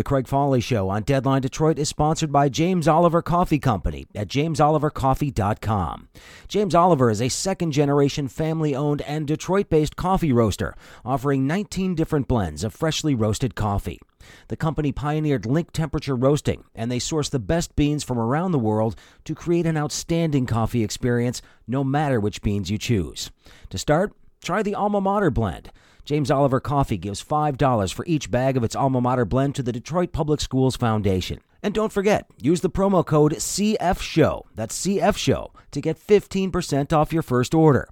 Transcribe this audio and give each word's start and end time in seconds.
The 0.00 0.04
Craig 0.04 0.28
Foley 0.28 0.62
Show 0.62 0.88
on 0.88 1.02
Deadline 1.02 1.42
Detroit 1.42 1.78
is 1.78 1.90
sponsored 1.90 2.32
by 2.32 2.48
James 2.48 2.88
Oliver 2.88 3.20
Coffee 3.20 3.58
Company 3.58 4.06
at 4.14 4.28
jamesolivercoffee.com. 4.28 6.08
James 6.48 6.74
Oliver 6.74 7.10
is 7.10 7.20
a 7.20 7.28
second 7.28 7.72
generation 7.72 8.26
family 8.26 8.74
owned 8.74 9.02
and 9.02 9.26
Detroit 9.26 9.68
based 9.68 9.96
coffee 9.96 10.32
roaster 10.32 10.74
offering 11.04 11.46
19 11.46 11.94
different 11.94 12.28
blends 12.28 12.64
of 12.64 12.72
freshly 12.72 13.14
roasted 13.14 13.54
coffee. 13.54 14.00
The 14.48 14.56
company 14.56 14.90
pioneered 14.90 15.44
link 15.44 15.70
temperature 15.70 16.16
roasting, 16.16 16.64
and 16.74 16.90
they 16.90 16.98
source 16.98 17.28
the 17.28 17.38
best 17.38 17.76
beans 17.76 18.02
from 18.02 18.18
around 18.18 18.52
the 18.52 18.58
world 18.58 18.96
to 19.26 19.34
create 19.34 19.66
an 19.66 19.76
outstanding 19.76 20.46
coffee 20.46 20.82
experience 20.82 21.42
no 21.68 21.84
matter 21.84 22.18
which 22.18 22.40
beans 22.40 22.70
you 22.70 22.78
choose. 22.78 23.30
To 23.68 23.76
start, 23.76 24.14
try 24.42 24.62
the 24.62 24.74
Alma 24.74 25.02
Mater 25.02 25.30
blend. 25.30 25.70
James 26.04 26.30
Oliver 26.30 26.60
Coffee 26.60 26.98
gives 26.98 27.22
$5 27.22 27.92
for 27.92 28.04
each 28.06 28.30
bag 28.30 28.56
of 28.56 28.64
its 28.64 28.76
alma 28.76 29.00
mater 29.00 29.24
blend 29.24 29.54
to 29.56 29.62
the 29.62 29.72
Detroit 29.72 30.12
Public 30.12 30.40
Schools 30.40 30.76
Foundation. 30.76 31.40
And 31.62 31.74
don't 31.74 31.92
forget, 31.92 32.26
use 32.40 32.62
the 32.62 32.70
promo 32.70 33.04
code 33.04 33.34
CFSHOW, 33.34 34.44
that's 34.54 34.86
CF 34.86 35.16
Show, 35.16 35.52
to 35.72 35.80
get 35.80 35.98
15% 35.98 36.92
off 36.92 37.12
your 37.12 37.22
first 37.22 37.54
order. 37.54 37.88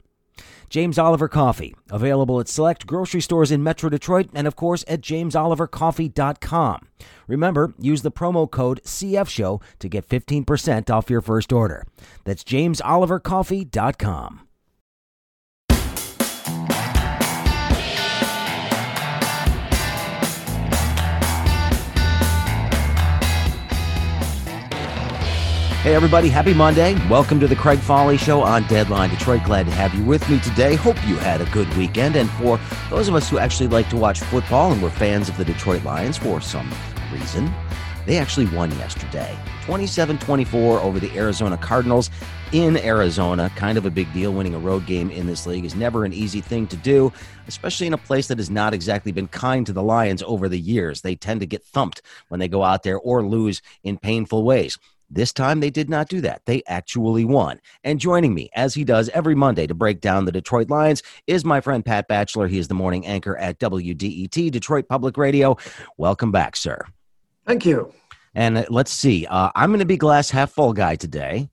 James 0.69 0.99
Oliver 0.99 1.29
Coffee, 1.29 1.75
available 1.91 2.41
at 2.41 2.49
select 2.49 2.87
grocery 2.87 3.23
stores 3.23 3.51
in 3.51 3.63
Metro 3.63 3.89
Detroit 3.89 4.29
and, 4.35 4.47
of 4.47 4.55
course, 4.57 4.85
at 4.87 5.01
jamesolivercoffee.com. 5.01 6.89
Remember, 7.27 7.73
use 7.79 8.03
the 8.03 8.11
promo 8.11 8.51
code 8.51 8.83
CFSHOW 8.85 9.63
to 9.79 9.89
get 9.89 10.07
15% 10.09 10.91
off 10.91 11.09
your 11.11 11.23
first 11.23 11.53
order. 11.53 11.87
That's 12.25 12.45
jamesolivercoffee.com. 12.45 14.48
Hey, 25.89 25.95
everybody, 25.95 26.29
happy 26.29 26.53
Monday. 26.53 26.93
Welcome 27.09 27.41
to 27.41 27.49
the 27.49 27.57
Craig 27.57 27.79
Foley 27.79 28.19
Show 28.19 28.43
on 28.43 28.65
Deadline 28.65 29.09
Detroit. 29.09 29.43
Glad 29.45 29.65
to 29.65 29.73
have 29.73 29.95
you 29.95 30.05
with 30.05 30.29
me 30.29 30.39
today. 30.41 30.75
Hope 30.75 30.97
you 31.09 31.17
had 31.17 31.41
a 31.41 31.47
good 31.47 31.67
weekend. 31.79 32.15
And 32.15 32.29
for 32.33 32.61
those 32.91 33.09
of 33.09 33.15
us 33.15 33.31
who 33.31 33.39
actually 33.39 33.69
like 33.69 33.89
to 33.89 33.97
watch 33.97 34.21
football 34.21 34.71
and 34.71 34.83
were 34.83 34.91
fans 34.91 35.31
of 35.31 35.39
the 35.39 35.47
Detroit 35.47 35.83
Lions 35.85 36.19
for 36.19 36.43
some 36.43 36.71
reason, 37.11 37.51
they 38.05 38.19
actually 38.19 38.45
won 38.55 38.71
yesterday 38.73 39.35
27 39.65 40.19
24 40.19 40.81
over 40.81 41.01
the 41.01 41.11
Arizona 41.17 41.57
Cardinals 41.57 42.11
in 42.53 42.77
Arizona. 42.77 43.51
Kind 43.57 43.79
of 43.79 43.87
a 43.87 43.91
big 43.91 44.13
deal. 44.13 44.35
Winning 44.35 44.55
a 44.55 44.59
road 44.59 44.85
game 44.85 45.11
in 45.11 45.27
this 45.27 45.47
league 45.47 45.65
is 45.65 45.75
never 45.75 46.05
an 46.05 46.13
easy 46.13 46.43
thing 46.43 46.67
to 46.67 46.77
do, 46.77 47.11
especially 47.47 47.87
in 47.87 47.95
a 47.95 47.99
place 47.99 48.29
that 48.29 48.37
has 48.37 48.51
not 48.51 48.75
exactly 48.75 49.11
been 49.11 49.29
kind 49.29 49.65
to 49.65 49.73
the 49.73 49.83
Lions 49.83 50.23
over 50.25 50.51
the 50.51 50.61
years. 50.61 51.01
They 51.01 51.15
tend 51.15 51.41
to 51.41 51.47
get 51.47 51.65
thumped 51.65 52.03
when 52.29 52.41
they 52.41 52.49
go 52.49 52.63
out 52.63 52.83
there 52.83 52.99
or 52.99 53.25
lose 53.25 53.63
in 53.85 53.97
painful 53.97 54.45
ways. 54.45 54.77
This 55.11 55.33
time 55.33 55.61
they 55.61 55.71
did 55.71 55.89
not 55.89 56.09
do 56.09 56.21
that. 56.21 56.43
They 56.45 56.63
actually 56.67 57.25
won. 57.25 57.61
And 57.83 57.99
joining 57.99 58.35
me, 58.35 58.51
as 58.55 58.75
he 58.75 58.85
does 58.85 59.09
every 59.11 59.35
Monday 59.35 59.67
to 59.67 59.75
break 59.75 60.01
down 60.01 60.27
the 60.27 60.33
Detroit 60.33 60.69
Lions, 60.69 61.03
is 61.27 61.45
my 61.45 61.61
friend 61.61 61.85
Pat 61.85 62.09
Batcheller. 62.09 62.49
He 62.49 62.59
is 62.59 62.69
the 62.69 62.75
morning 62.75 63.07
anchor 63.07 63.37
at 63.39 63.59
WDET, 63.59 64.51
Detroit 64.51 64.89
Public 64.89 65.17
Radio. 65.17 65.57
Welcome 65.97 66.31
back, 66.31 66.57
sir. 66.57 66.85
Thank 67.47 67.65
you. 67.65 67.93
And 68.35 68.59
uh, 68.59 68.65
let's 68.69 68.93
see. 68.93 69.27
Uh, 69.27 69.51
I'm 69.55 69.71
going 69.71 69.81
to 69.81 69.87
be 69.87 69.97
glass 69.97 70.31
half 70.31 70.53
full 70.53 70.73
guy 70.75 70.97
today. 70.97 71.49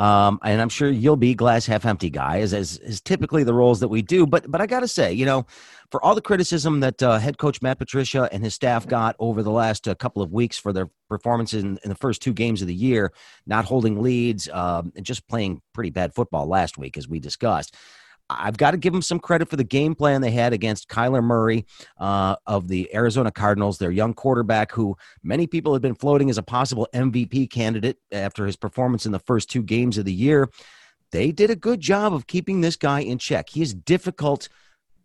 Um, 0.00 0.38
and 0.42 0.62
I'm 0.62 0.70
sure 0.70 0.88
you'll 0.88 1.18
be 1.18 1.34
glass 1.34 1.66
half 1.66 1.84
empty 1.84 2.08
guy, 2.08 2.40
as, 2.40 2.54
as 2.54 2.78
is 2.78 3.02
typically 3.02 3.44
the 3.44 3.52
roles 3.52 3.80
that 3.80 3.88
we 3.88 4.00
do. 4.00 4.26
But 4.26 4.50
but 4.50 4.62
I 4.62 4.66
got 4.66 4.80
to 4.80 4.88
say, 4.88 5.12
you 5.12 5.26
know, 5.26 5.44
for 5.90 6.02
all 6.02 6.14
the 6.14 6.22
criticism 6.22 6.80
that 6.80 7.02
uh, 7.02 7.18
head 7.18 7.36
coach 7.36 7.60
Matt 7.60 7.76
Patricia 7.76 8.26
and 8.32 8.42
his 8.42 8.54
staff 8.54 8.86
got 8.86 9.14
over 9.18 9.42
the 9.42 9.50
last 9.50 9.86
uh, 9.86 9.94
couple 9.94 10.22
of 10.22 10.32
weeks 10.32 10.56
for 10.56 10.72
their 10.72 10.88
performances 11.10 11.62
in, 11.62 11.78
in, 11.84 11.90
the 11.90 11.94
first 11.96 12.22
two 12.22 12.32
games 12.32 12.62
of 12.62 12.68
the 12.68 12.74
year, 12.74 13.12
not 13.46 13.66
holding 13.66 14.00
leads, 14.00 14.48
um, 14.48 14.90
and 14.96 15.04
just 15.04 15.28
playing 15.28 15.60
pretty 15.74 15.90
bad 15.90 16.14
football 16.14 16.46
last 16.46 16.78
week, 16.78 16.96
as 16.96 17.06
we 17.06 17.20
discussed. 17.20 17.76
I've 18.38 18.56
got 18.56 18.72
to 18.72 18.76
give 18.76 18.92
them 18.92 19.02
some 19.02 19.18
credit 19.18 19.48
for 19.48 19.56
the 19.56 19.64
game 19.64 19.94
plan 19.94 20.20
they 20.20 20.30
had 20.30 20.52
against 20.52 20.88
Kyler 20.88 21.22
Murray 21.22 21.66
uh, 21.98 22.36
of 22.46 22.68
the 22.68 22.94
Arizona 22.94 23.30
Cardinals, 23.30 23.78
their 23.78 23.90
young 23.90 24.14
quarterback, 24.14 24.72
who 24.72 24.96
many 25.22 25.46
people 25.46 25.72
have 25.72 25.82
been 25.82 25.94
floating 25.94 26.30
as 26.30 26.38
a 26.38 26.42
possible 26.42 26.88
MVP 26.94 27.50
candidate 27.50 27.98
after 28.12 28.46
his 28.46 28.56
performance 28.56 29.06
in 29.06 29.12
the 29.12 29.18
first 29.18 29.50
two 29.50 29.62
games 29.62 29.98
of 29.98 30.04
the 30.04 30.12
year. 30.12 30.48
They 31.12 31.32
did 31.32 31.50
a 31.50 31.56
good 31.56 31.80
job 31.80 32.14
of 32.14 32.26
keeping 32.26 32.60
this 32.60 32.76
guy 32.76 33.00
in 33.00 33.18
check. 33.18 33.48
He 33.48 33.62
is 33.62 33.74
difficult 33.74 34.48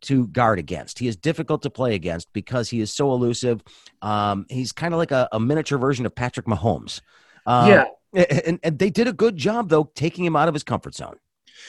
to 0.02 0.28
guard 0.28 0.60
against. 0.60 1.00
He 1.00 1.08
is 1.08 1.16
difficult 1.16 1.64
to 1.64 1.70
play 1.70 1.96
against 1.96 2.32
because 2.32 2.70
he 2.70 2.80
is 2.80 2.94
so 2.94 3.12
elusive. 3.12 3.64
Um, 4.02 4.46
he's 4.50 4.72
kind 4.72 4.94
of 4.94 5.00
like 5.00 5.12
a, 5.12 5.28
a, 5.32 5.40
miniature 5.40 5.80
version 5.80 6.06
of 6.06 6.14
Patrick 6.14 6.46
Mahomes. 6.46 7.02
Um, 7.48 7.70
yeah. 7.70 7.86
And, 8.46 8.60
and 8.64 8.78
they 8.78 8.92
did 8.92 9.08
a 9.08 9.14
good 9.14 9.36
job, 9.36 9.70
though, 9.70 9.92
taking 9.96 10.24
him 10.24 10.36
out 10.36 10.48
of 10.48 10.54
his 10.54 10.64
comfort 10.64 10.94
zone. 10.96 11.18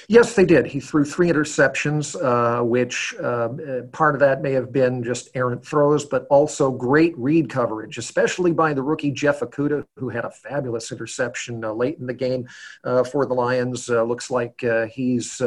Yes, 0.08 0.34
they 0.34 0.44
did. 0.44 0.66
He 0.66 0.80
threw 0.80 1.04
three 1.04 1.28
interceptions, 1.28 2.14
uh, 2.20 2.62
which 2.64 3.14
uh, 3.22 3.48
part 3.92 4.14
of 4.14 4.20
that 4.20 4.42
may 4.42 4.52
have 4.52 4.72
been 4.72 5.02
just 5.02 5.30
errant 5.34 5.64
throws, 5.64 6.04
but 6.04 6.26
also 6.30 6.70
great 6.70 7.16
read 7.18 7.48
coverage, 7.50 7.98
especially 7.98 8.52
by 8.52 8.72
the 8.72 8.82
rookie 8.82 9.10
Jeff 9.10 9.40
Okudah, 9.40 9.84
who 9.96 10.08
had 10.08 10.24
a 10.24 10.30
fabulous 10.30 10.92
interception 10.92 11.64
uh, 11.64 11.72
late 11.72 11.98
in 11.98 12.06
the 12.06 12.14
game 12.14 12.46
uh, 12.84 13.02
for 13.04 13.26
the 13.26 13.34
Lions. 13.34 13.90
Uh, 13.90 14.02
looks 14.02 14.30
like 14.30 14.62
uh, 14.64 14.86
he's 14.86 15.42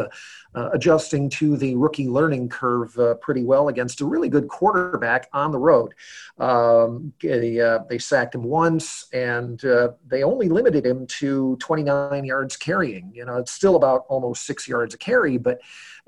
uh, 0.55 0.69
adjusting 0.73 1.29
to 1.29 1.57
the 1.57 1.75
rookie 1.75 2.07
learning 2.07 2.49
curve 2.49 2.97
uh, 2.97 3.13
pretty 3.15 3.43
well 3.43 3.67
against 3.67 4.01
a 4.01 4.05
really 4.05 4.29
good 4.29 4.47
quarterback 4.47 5.29
on 5.31 5.51
the 5.51 5.57
road. 5.57 5.93
Um, 6.39 7.13
they, 7.21 7.59
uh, 7.59 7.79
they 7.89 7.99
sacked 7.99 8.35
him 8.35 8.43
once, 8.43 9.05
and 9.13 9.63
uh, 9.63 9.89
they 10.07 10.23
only 10.23 10.49
limited 10.49 10.85
him 10.85 11.05
to 11.07 11.55
29 11.57 12.25
yards 12.25 12.57
carrying. 12.57 13.11
You 13.13 13.25
know, 13.25 13.37
it's 13.37 13.51
still 13.51 13.75
about 13.75 14.05
almost 14.09 14.45
six 14.45 14.67
yards 14.67 14.93
a 14.93 14.97
carry, 14.97 15.37
but 15.37 15.59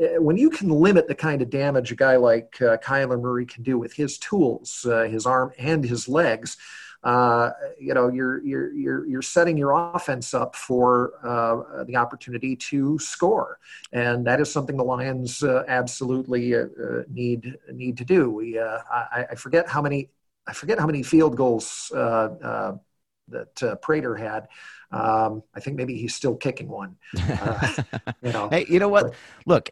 uh, 0.01 0.21
when 0.21 0.37
you 0.37 0.49
can 0.49 0.69
limit 0.69 1.07
the 1.07 1.15
kind 1.15 1.41
of 1.41 1.49
damage 1.49 1.91
a 1.91 1.95
guy 1.95 2.15
like 2.15 2.59
uh, 2.61 2.77
Kyler 2.77 3.21
Murray 3.21 3.45
can 3.45 3.63
do 3.63 3.77
with 3.77 3.93
his 3.93 4.17
tools, 4.17 4.85
his 5.07 5.25
arm 5.25 5.51
and 5.59 5.83
his 5.83 6.07
legs, 6.07 6.57
uh, 7.03 7.51
you 7.79 7.93
know 7.93 8.09
you're 8.09 8.43
you're 8.43 8.71
you're 8.73 9.07
you're 9.07 9.21
setting 9.21 9.57
your 9.57 9.71
offense 9.71 10.33
up 10.33 10.55
for 10.55 11.13
uh, 11.23 11.83
the 11.85 11.95
opportunity 11.95 12.55
to 12.55 12.99
score, 12.99 13.59
and 13.91 14.25
that 14.25 14.39
is 14.39 14.51
something 14.51 14.77
the 14.77 14.83
Lions 14.83 15.43
uh, 15.43 15.63
absolutely 15.67 16.53
uh, 16.53 16.59
uh, 16.59 17.03
need 17.09 17.57
need 17.71 17.97
to 17.97 18.05
do. 18.05 18.29
We 18.29 18.59
I, 18.59 19.25
I, 19.31 19.35
forget 19.35 19.67
how 19.67 19.81
many 19.81 20.09
I 20.45 20.53
forget 20.53 20.77
how 20.77 20.85
many 20.85 21.01
field 21.01 21.35
goals 21.35 21.91
that 23.31 23.81
Prater 23.81 24.15
had. 24.15 24.47
Um, 24.93 25.41
I 25.55 25.61
think 25.61 25.77
maybe 25.77 25.95
he's 25.95 26.13
still 26.13 26.35
kicking 26.35 26.67
one. 26.67 26.97
Uh, 27.41 27.83
you 28.21 28.31
know. 28.31 28.49
hey, 28.49 28.65
you 28.67 28.77
know 28.77 28.89
what? 28.89 29.13
Look, 29.45 29.69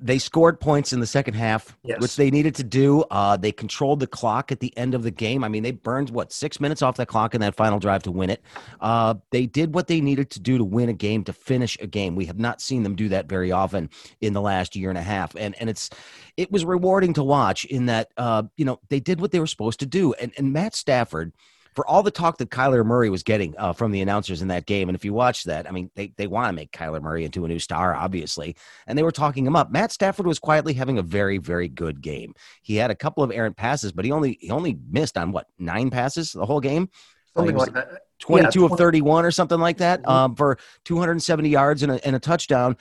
they 0.00 0.18
scored 0.18 0.58
points 0.60 0.92
in 0.92 1.00
the 1.00 1.06
second 1.06 1.34
half, 1.34 1.76
yes. 1.84 2.00
which 2.00 2.16
they 2.16 2.30
needed 2.30 2.54
to 2.56 2.64
do. 2.64 3.02
Uh, 3.10 3.36
they 3.36 3.52
controlled 3.52 4.00
the 4.00 4.06
clock 4.06 4.50
at 4.50 4.60
the 4.60 4.76
end 4.76 4.94
of 4.94 5.02
the 5.02 5.10
game. 5.10 5.44
I 5.44 5.48
mean, 5.48 5.62
they 5.62 5.72
burned 5.72 6.10
what 6.10 6.32
six 6.32 6.58
minutes 6.58 6.80
off 6.80 6.96
that 6.96 7.06
clock 7.06 7.34
in 7.34 7.40
that 7.42 7.54
final 7.54 7.78
drive 7.78 8.02
to 8.04 8.10
win 8.10 8.30
it. 8.30 8.42
Uh, 8.80 9.14
they 9.30 9.46
did 9.46 9.74
what 9.74 9.88
they 9.88 10.00
needed 10.00 10.30
to 10.30 10.40
do 10.40 10.58
to 10.58 10.64
win 10.64 10.88
a 10.88 10.94
game, 10.94 11.22
to 11.24 11.32
finish 11.32 11.76
a 11.80 11.86
game. 11.86 12.16
We 12.16 12.26
have 12.26 12.38
not 12.38 12.60
seen 12.60 12.82
them 12.82 12.96
do 12.96 13.08
that 13.10 13.28
very 13.28 13.52
often 13.52 13.90
in 14.20 14.32
the 14.32 14.40
last 14.40 14.74
year 14.74 14.88
and 14.88 14.98
a 14.98 15.02
half, 15.02 15.34
and 15.36 15.54
and 15.60 15.68
it's 15.68 15.90
it 16.36 16.50
was 16.50 16.64
rewarding 16.64 17.12
to 17.14 17.22
watch 17.22 17.64
in 17.66 17.86
that 17.86 18.10
uh, 18.16 18.44
you 18.56 18.64
know 18.64 18.80
they 18.88 19.00
did 19.00 19.20
what 19.20 19.32
they 19.32 19.40
were 19.40 19.46
supposed 19.46 19.80
to 19.80 19.86
do, 19.86 20.12
and 20.14 20.32
and 20.36 20.52
Matt 20.52 20.74
Stafford 20.74 21.32
for 21.74 21.86
all 21.86 22.02
the 22.02 22.10
talk 22.10 22.38
that 22.38 22.50
Kyler 22.50 22.84
Murray 22.84 23.10
was 23.10 23.22
getting 23.22 23.54
uh, 23.58 23.72
from 23.72 23.92
the 23.92 24.00
announcers 24.00 24.42
in 24.42 24.48
that 24.48 24.66
game, 24.66 24.88
and 24.88 24.96
if 24.96 25.04
you 25.04 25.12
watch 25.12 25.44
that, 25.44 25.68
I 25.68 25.72
mean, 25.72 25.90
they, 25.94 26.12
they 26.16 26.26
want 26.26 26.48
to 26.48 26.52
make 26.52 26.72
Kyler 26.72 27.00
Murray 27.00 27.24
into 27.24 27.44
a 27.44 27.48
new 27.48 27.58
star, 27.58 27.94
obviously, 27.94 28.56
and 28.86 28.98
they 28.98 29.02
were 29.02 29.12
talking 29.12 29.46
him 29.46 29.56
up. 29.56 29.70
Matt 29.70 29.92
Stafford 29.92 30.26
was 30.26 30.38
quietly 30.38 30.74
having 30.74 30.98
a 30.98 31.02
very, 31.02 31.38
very 31.38 31.68
good 31.68 32.00
game. 32.00 32.34
He 32.62 32.76
had 32.76 32.90
a 32.90 32.94
couple 32.94 33.22
of 33.22 33.30
errant 33.30 33.56
passes, 33.56 33.92
but 33.92 34.04
he 34.04 34.12
only 34.12 34.38
he 34.40 34.50
only 34.50 34.78
missed 34.90 35.16
on 35.16 35.32
what 35.32 35.46
nine 35.58 35.90
passes 35.90 36.32
the 36.32 36.46
whole 36.46 36.60
game. 36.60 36.90
Something 37.34 37.56
like 37.56 37.72
that. 37.72 38.02
22 38.22 38.60
yeah, 38.60 38.68
20. 38.68 38.72
of 38.72 38.78
31 38.78 39.24
or 39.24 39.30
something 39.30 39.58
like 39.58 39.78
that 39.78 40.00
mm-hmm. 40.00 40.10
um, 40.10 40.34
for 40.36 40.58
270 40.84 41.48
yards 41.48 41.82
and 41.82 41.92
a, 41.92 42.06
and 42.06 42.14
a, 42.14 42.20
touchdown. 42.20 42.76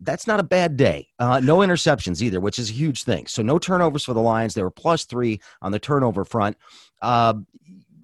That's 0.00 0.26
not 0.26 0.40
a 0.40 0.42
bad 0.42 0.76
day. 0.76 1.08
Uh, 1.18 1.40
no 1.40 1.58
interceptions 1.58 2.22
either, 2.22 2.40
which 2.40 2.58
is 2.58 2.70
a 2.70 2.72
huge 2.72 3.02
thing. 3.02 3.26
So 3.26 3.42
no 3.42 3.58
turnovers 3.58 4.04
for 4.04 4.14
the 4.14 4.22
Lions. 4.22 4.54
They 4.54 4.62
were 4.62 4.70
plus 4.70 5.04
three 5.04 5.40
on 5.60 5.70
the 5.70 5.78
turnover 5.78 6.24
front. 6.24 6.56
Uh, 7.02 7.34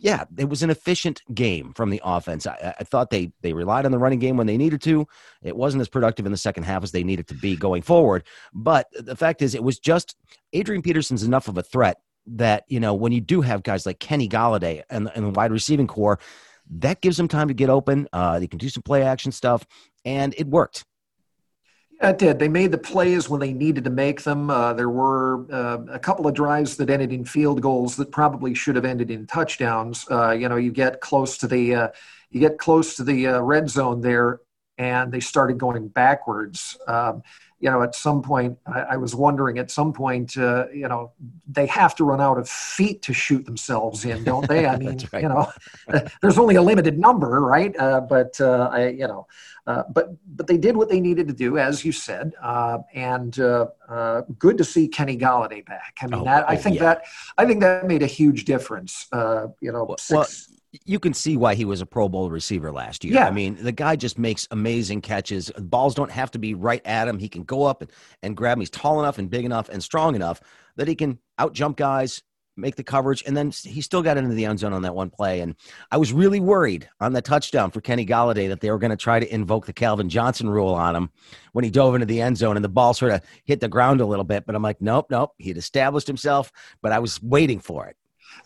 yeah, 0.00 0.25
it 0.37 0.48
was 0.48 0.62
an 0.62 0.70
efficient 0.70 1.22
game 1.34 1.72
from 1.75 1.90
the 1.90 2.00
offense. 2.04 2.46
I, 2.46 2.75
I, 2.78 2.84
thought 2.84 3.10
they 3.10 3.32
they 3.40 3.52
relied 3.52 3.87
on 3.87 3.93
the 3.93 3.98
running 3.98 4.19
game 4.19 4.37
when 4.37 4.46
they 4.46 4.56
needed 4.56 4.81
to. 4.82 5.06
It 5.43 5.56
wasn't 5.56 5.81
as 5.81 5.88
productive 5.88 6.26
in 6.26 6.32
the 6.32 6.38
second 6.38 6.64
half 6.64 6.82
as 6.82 6.93
they 6.93 7.04
needed 7.04 7.28
to 7.28 7.34
be 7.34 7.56
going 7.56 7.82
forward. 7.82 8.25
But 8.52 8.88
the 8.93 9.16
fact 9.16 9.43
is, 9.43 9.54
it 9.54 9.62
was 9.62 9.78
just 9.78 10.16
Adrian 10.52 10.82
Peterson's 10.82 11.22
enough 11.22 11.48
of 11.48 11.56
a 11.58 11.62
threat 11.62 11.98
that 12.26 12.64
you 12.69 12.81
know 12.81 12.94
when 12.94 13.12
you 13.12 13.20
do 13.20 13.40
have 13.40 13.62
guys 13.62 13.87
like 13.87 13.98
Kenny 13.98 14.28
Golladay 14.28 14.82
and, 14.90 15.10
and 15.14 15.26
the 15.26 15.31
wide 15.31 15.52
receiving 15.52 15.87
core, 15.87 16.19
that 16.70 17.00
gives 17.00 17.16
them 17.16 17.28
time 17.28 17.49
to 17.49 17.54
get 17.54 17.70
open. 17.70 18.08
Uh, 18.12 18.38
they 18.38 18.46
can 18.46 18.58
do 18.58 18.69
some 18.69 18.82
play 18.82 19.02
action 19.02 19.32
stuff, 19.32 19.66
and 20.04 20.34
it 20.37 20.46
worked. 20.46 20.84
Yeah, 22.00 22.10
it 22.10 22.19
did. 22.19 22.38
They 22.38 22.48
made 22.48 22.72
the 22.72 22.78
plays 22.78 23.28
when 23.28 23.40
they 23.40 23.52
needed 23.54 23.84
to 23.84 23.90
make 23.90 24.22
them. 24.22 24.50
Uh, 24.50 24.75
there 24.75 24.90
were 24.90 25.46
uh, 25.50 25.78
a 25.90 25.98
couple 25.98 26.26
of 26.26 26.34
drives 26.34 26.76
that 26.76 26.90
ended 26.90 27.12
in 27.12 27.25
field 27.25 27.62
goals 27.62 27.96
that 27.96 28.12
probably 28.12 28.54
should 28.54 28.76
have 28.76 28.84
ended 28.84 29.10
in 29.10 29.26
touchdowns. 29.26 30.04
Uh, 30.10 30.32
you 30.32 30.48
know, 30.48 30.56
you 30.56 30.70
get 30.70 31.00
close 31.00 31.38
to 31.38 31.46
the 31.46 31.75
uh, 31.75 31.88
you 32.31 32.40
get 32.40 32.58
close 32.58 32.96
to 32.96 33.04
the 33.04 33.28
uh, 33.28 33.40
red 33.40 33.70
zone 33.70 34.02
there, 34.02 34.40
and 34.76 35.10
they 35.10 35.20
started 35.20 35.56
going 35.58 35.88
backwards. 35.88 36.76
Um, 36.87 37.22
you 37.58 37.70
know, 37.70 37.82
at 37.82 37.94
some 37.94 38.23
point, 38.23 38.58
I, 38.67 38.81
I 38.81 38.97
was 38.97 39.14
wondering. 39.14 39.58
At 39.58 39.70
some 39.70 39.93
point, 39.93 40.37
uh, 40.37 40.67
you 40.73 40.88
know, 40.88 41.12
they 41.49 41.67
have 41.67 41.94
to 41.97 42.05
run 42.05 42.20
out 42.20 42.38
of 42.38 42.49
feet 42.49 43.03
to 43.03 43.12
shoot 43.12 43.44
themselves 43.47 44.05
in, 44.05 44.25
don't 44.25 44.47
they? 44.47 44.67
I 44.67 44.76
mean, 44.82 44.99
right. 45.12 45.23
you 45.23 45.29
know, 45.29 45.50
there's 46.20 46.38
only 46.38 46.56
a 46.56 46.62
limited 46.62 46.99
number, 46.99 47.41
right? 47.41 47.75
but 47.76 48.41
I, 48.41 48.88
you 48.88 49.06
know. 49.06 49.26
Uh, 49.67 49.82
but 49.93 50.11
but 50.37 50.47
they 50.47 50.56
did 50.56 50.76
what 50.76 50.88
they 50.88 51.00
needed 51.00 51.26
to 51.26 51.35
do, 51.35 51.58
as 51.58 51.85
you 51.85 51.91
said, 51.91 52.32
uh, 52.41 52.79
and 52.94 53.41
uh, 53.41 53.67
uh 53.88 54.23
good 54.38 54.56
to 54.56 54.64
see 54.64 54.87
Kenny 54.87 55.19
Golladay 55.19 55.67
back. 55.67 55.99
I 56.00 56.06
mean, 56.06 56.20
oh, 56.20 56.25
that, 56.25 56.49
I 56.49 56.55
oh, 56.55 56.56
think 56.56 56.76
yeah. 56.76 56.82
that 56.82 57.02
I 57.37 57.47
think 57.47 57.61
that 57.61 57.85
made 57.85 58.02
a 58.02 58.06
huge 58.06 58.44
difference. 58.44 59.09
Uh, 59.11 59.49
you 59.61 59.73
know, 59.73 59.85
well, 59.85 59.99
six, 59.99 60.49
well, 60.49 60.56
you 60.84 60.98
can 60.98 61.14
see 61.14 61.36
why 61.36 61.54
he 61.54 61.64
was 61.64 61.80
a 61.80 61.86
Pro 61.86 62.08
Bowl 62.08 62.30
receiver 62.30 62.72
last 62.72 63.04
year. 63.04 63.14
Yeah. 63.14 63.26
I 63.26 63.30
mean, 63.30 63.56
the 63.60 63.72
guy 63.72 63.96
just 63.96 64.18
makes 64.18 64.46
amazing 64.50 65.00
catches. 65.00 65.50
Balls 65.58 65.94
don't 65.94 66.10
have 66.10 66.30
to 66.32 66.38
be 66.38 66.54
right 66.54 66.84
at 66.84 67.08
him. 67.08 67.18
He 67.18 67.28
can 67.28 67.44
go 67.44 67.64
up 67.64 67.82
and, 67.82 67.90
and 68.22 68.36
grab 68.36 68.56
him. 68.56 68.60
He's 68.60 68.70
tall 68.70 69.00
enough 69.00 69.18
and 69.18 69.30
big 69.30 69.44
enough 69.44 69.68
and 69.68 69.82
strong 69.82 70.14
enough 70.14 70.40
that 70.76 70.88
he 70.88 70.94
can 70.94 71.18
out 71.38 71.52
jump 71.52 71.76
guys, 71.76 72.22
make 72.56 72.76
the 72.76 72.82
coverage, 72.82 73.22
and 73.26 73.36
then 73.36 73.50
he 73.50 73.80
still 73.80 74.02
got 74.02 74.16
into 74.16 74.34
the 74.34 74.44
end 74.44 74.58
zone 74.58 74.72
on 74.72 74.82
that 74.82 74.94
one 74.94 75.10
play. 75.10 75.40
And 75.40 75.54
I 75.90 75.98
was 75.98 76.12
really 76.12 76.40
worried 76.40 76.88
on 77.00 77.12
the 77.12 77.22
touchdown 77.22 77.70
for 77.70 77.80
Kenny 77.80 78.06
Golladay 78.06 78.48
that 78.48 78.60
they 78.60 78.70
were 78.70 78.78
going 78.78 78.90
to 78.90 78.96
try 78.96 79.20
to 79.20 79.34
invoke 79.34 79.66
the 79.66 79.72
Calvin 79.72 80.08
Johnson 80.08 80.48
rule 80.48 80.74
on 80.74 80.96
him 80.96 81.10
when 81.52 81.64
he 81.64 81.70
dove 81.70 81.94
into 81.94 82.06
the 82.06 82.20
end 82.20 82.38
zone 82.38 82.56
and 82.56 82.64
the 82.64 82.68
ball 82.70 82.94
sort 82.94 83.12
of 83.12 83.22
hit 83.44 83.60
the 83.60 83.68
ground 83.68 84.00
a 84.00 84.06
little 84.06 84.24
bit. 84.24 84.46
But 84.46 84.54
I'm 84.54 84.62
like, 84.62 84.80
nope, 84.80 85.06
nope. 85.10 85.32
He'd 85.38 85.58
established 85.58 86.06
himself, 86.06 86.50
but 86.82 86.92
I 86.92 86.98
was 86.98 87.22
waiting 87.22 87.60
for 87.60 87.86
it. 87.86 87.96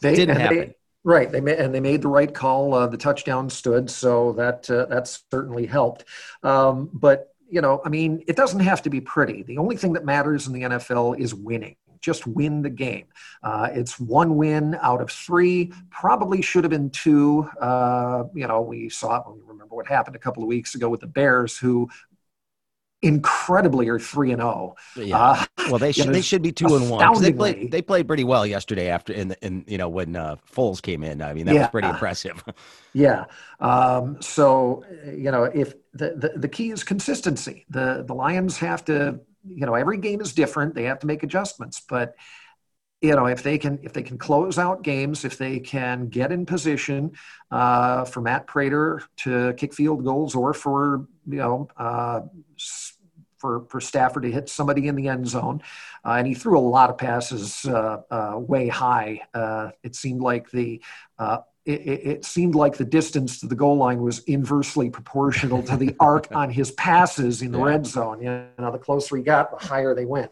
They, 0.01 0.15
didn't 0.15 0.37
happen. 0.37 0.59
They, 0.59 0.75
right, 1.05 1.31
they 1.31 1.41
made, 1.41 1.59
and 1.59 1.75
they 1.75 1.81
made 1.81 2.03
the 2.03 2.09
right 2.09 2.33
call. 2.33 2.75
Uh, 2.75 2.87
the 2.87 2.97
touchdown 2.97 3.51
stood, 3.51 3.91
so 3.91 4.33
that 4.33 4.71
uh, 4.71 4.87
that 4.87 5.09
certainly 5.09 5.67
helped. 5.67 6.05
Um, 6.43 6.91
but 6.93 7.35
you 7.49 7.61
know, 7.61 7.81
I 7.85 7.89
mean, 7.89 8.23
it 8.29 8.37
doesn't 8.37 8.61
have 8.61 8.83
to 8.83 8.91
be 8.91 9.01
pretty. 9.01 9.43
The 9.43 9.59
only 9.59 9.77
thing 9.77 9.93
that 9.95 10.05
matters 10.05 10.47
in 10.47 10.53
the 10.53 10.63
NFL 10.63 11.19
is 11.19 11.35
winning 11.35 11.77
just 12.01 12.27
win 12.27 12.63
the 12.63 12.71
game. 12.71 13.07
Uh, 13.43 13.69
it's 13.73 14.01
one 14.01 14.37
win 14.37 14.77
out 14.81 15.01
of 15.01 15.11
three. 15.11 15.73
Probably 15.91 16.43
should 16.43 16.65
have 16.65 16.71
been 16.71 16.91
two. 16.91 17.49
Uh, 17.61 18.25
you 18.35 18.47
know, 18.47 18.63
we 18.63 18.89
saw 18.89 19.17
it. 19.17 19.23
We 19.35 19.41
remember 19.47 19.75
what 19.75 19.87
happened 19.87 20.17
a 20.17 20.19
couple 20.19 20.43
of 20.43 20.49
weeks 20.49 20.75
ago 20.75 20.89
with 20.89 21.01
the 21.01 21.07
Bears, 21.07 21.59
who 21.59 21.89
incredibly 23.03 23.89
are 23.89 23.99
three 23.99 24.31
and 24.33 24.41
zero. 24.41 24.75
Oh. 24.97 25.01
Yeah. 25.01 25.19
Uh, 25.19 25.45
well, 25.69 25.79
they 25.79 25.93
should 25.93 26.13
they 26.13 26.21
should 26.21 26.43
be 26.43 26.53
two 26.53 26.75
and 26.77 26.91
one. 26.91 27.21
They 27.21 27.33
played 27.33 27.71
they 27.71 27.83
played 27.83 28.07
pretty 28.07 28.25
well 28.25 28.47
yesterday 28.47 28.89
after 28.89 29.13
in 29.13 29.35
in 29.43 29.65
you 29.67 29.79
know 29.79 29.89
when 29.89 30.17
uh, 30.17 30.37
Foles 30.53 30.83
came 30.83 31.03
in. 31.03 31.23
I 31.23 31.33
mean 31.33 31.47
that 31.47 31.55
yeah. 31.55 31.63
was 31.63 31.71
pretty 31.71 31.89
impressive. 31.89 32.43
yeah. 32.93 33.25
Um, 33.61 34.21
so 34.21 34.85
you 35.07 35.31
know 35.31 35.45
if 35.45 35.75
the, 35.93 36.15
the 36.17 36.33
the 36.37 36.49
key 36.49 36.71
is 36.71 36.85
consistency. 36.85 37.67
The 37.71 38.05
the 38.07 38.15
Lions 38.15 38.59
have 38.59 38.85
to 38.87 39.21
you 39.49 39.67
know 39.67 39.75
every 39.75 39.99
game 39.99 40.21
is 40.21 40.33
different 40.33 40.75
they 40.75 40.85
have 40.85 40.99
to 40.99 41.07
make 41.07 41.23
adjustments 41.23 41.83
but 41.89 42.15
you 43.01 43.15
know 43.15 43.27
if 43.27 43.43
they 43.43 43.57
can 43.57 43.79
if 43.83 43.93
they 43.93 44.03
can 44.03 44.19
close 44.19 44.59
out 44.59 44.83
games 44.83 45.25
if 45.25 45.39
they 45.39 45.59
can 45.59 46.09
get 46.09 46.33
in 46.33 46.45
position 46.45 47.13
uh, 47.51 48.05
for 48.05 48.21
matt 48.21 48.47
prater 48.47 49.03
to 49.17 49.53
kick 49.55 49.73
field 49.73 50.05
goals 50.05 50.35
or 50.35 50.53
for 50.53 51.07
you 51.33 51.39
know 51.39 51.69
uh, 51.77 52.21
for, 53.41 53.65
for 53.69 53.81
Stafford 53.81 54.23
to 54.25 54.31
hit 54.31 54.49
somebody 54.49 54.87
in 54.87 54.95
the 54.95 55.09
end 55.09 55.27
zone. 55.27 55.63
Uh, 56.05 56.17
and 56.19 56.27
he 56.27 56.35
threw 56.35 56.59
a 56.59 56.61
lot 56.61 56.91
of 56.91 56.99
passes 56.99 57.65
uh, 57.65 58.03
uh, 58.11 58.35
way 58.37 58.69
high. 58.69 59.23
Uh, 59.35 59.71
it 59.83 59.97
seemed 59.97 60.21
like 60.21 60.51
the 60.51 60.81
uh, 61.19 61.39
it, 61.67 61.73
it, 61.73 62.25
seemed 62.25 62.55
like 62.55 62.77
the 62.77 62.85
distance 62.85 63.41
to 63.41 63.47
the 63.47 63.55
goal 63.55 63.77
line 63.77 64.01
was 64.03 64.21
inversely 64.21 64.89
proportional 64.89 65.63
to 65.63 65.77
the 65.77 65.95
arc 66.01 66.35
on 66.35 66.51
his 66.51 66.71
passes 66.73 67.43
in 67.43 67.53
the 67.53 67.59
yeah. 67.59 67.65
red 67.65 67.87
zone. 67.87 68.23
You 68.23 68.47
know, 68.59 68.73
the 68.73 68.79
closer 68.79 69.17
he 69.17 69.23
got, 69.23 69.51
the 69.51 69.67
higher 69.67 69.95
they 69.95 70.07
went. 70.07 70.31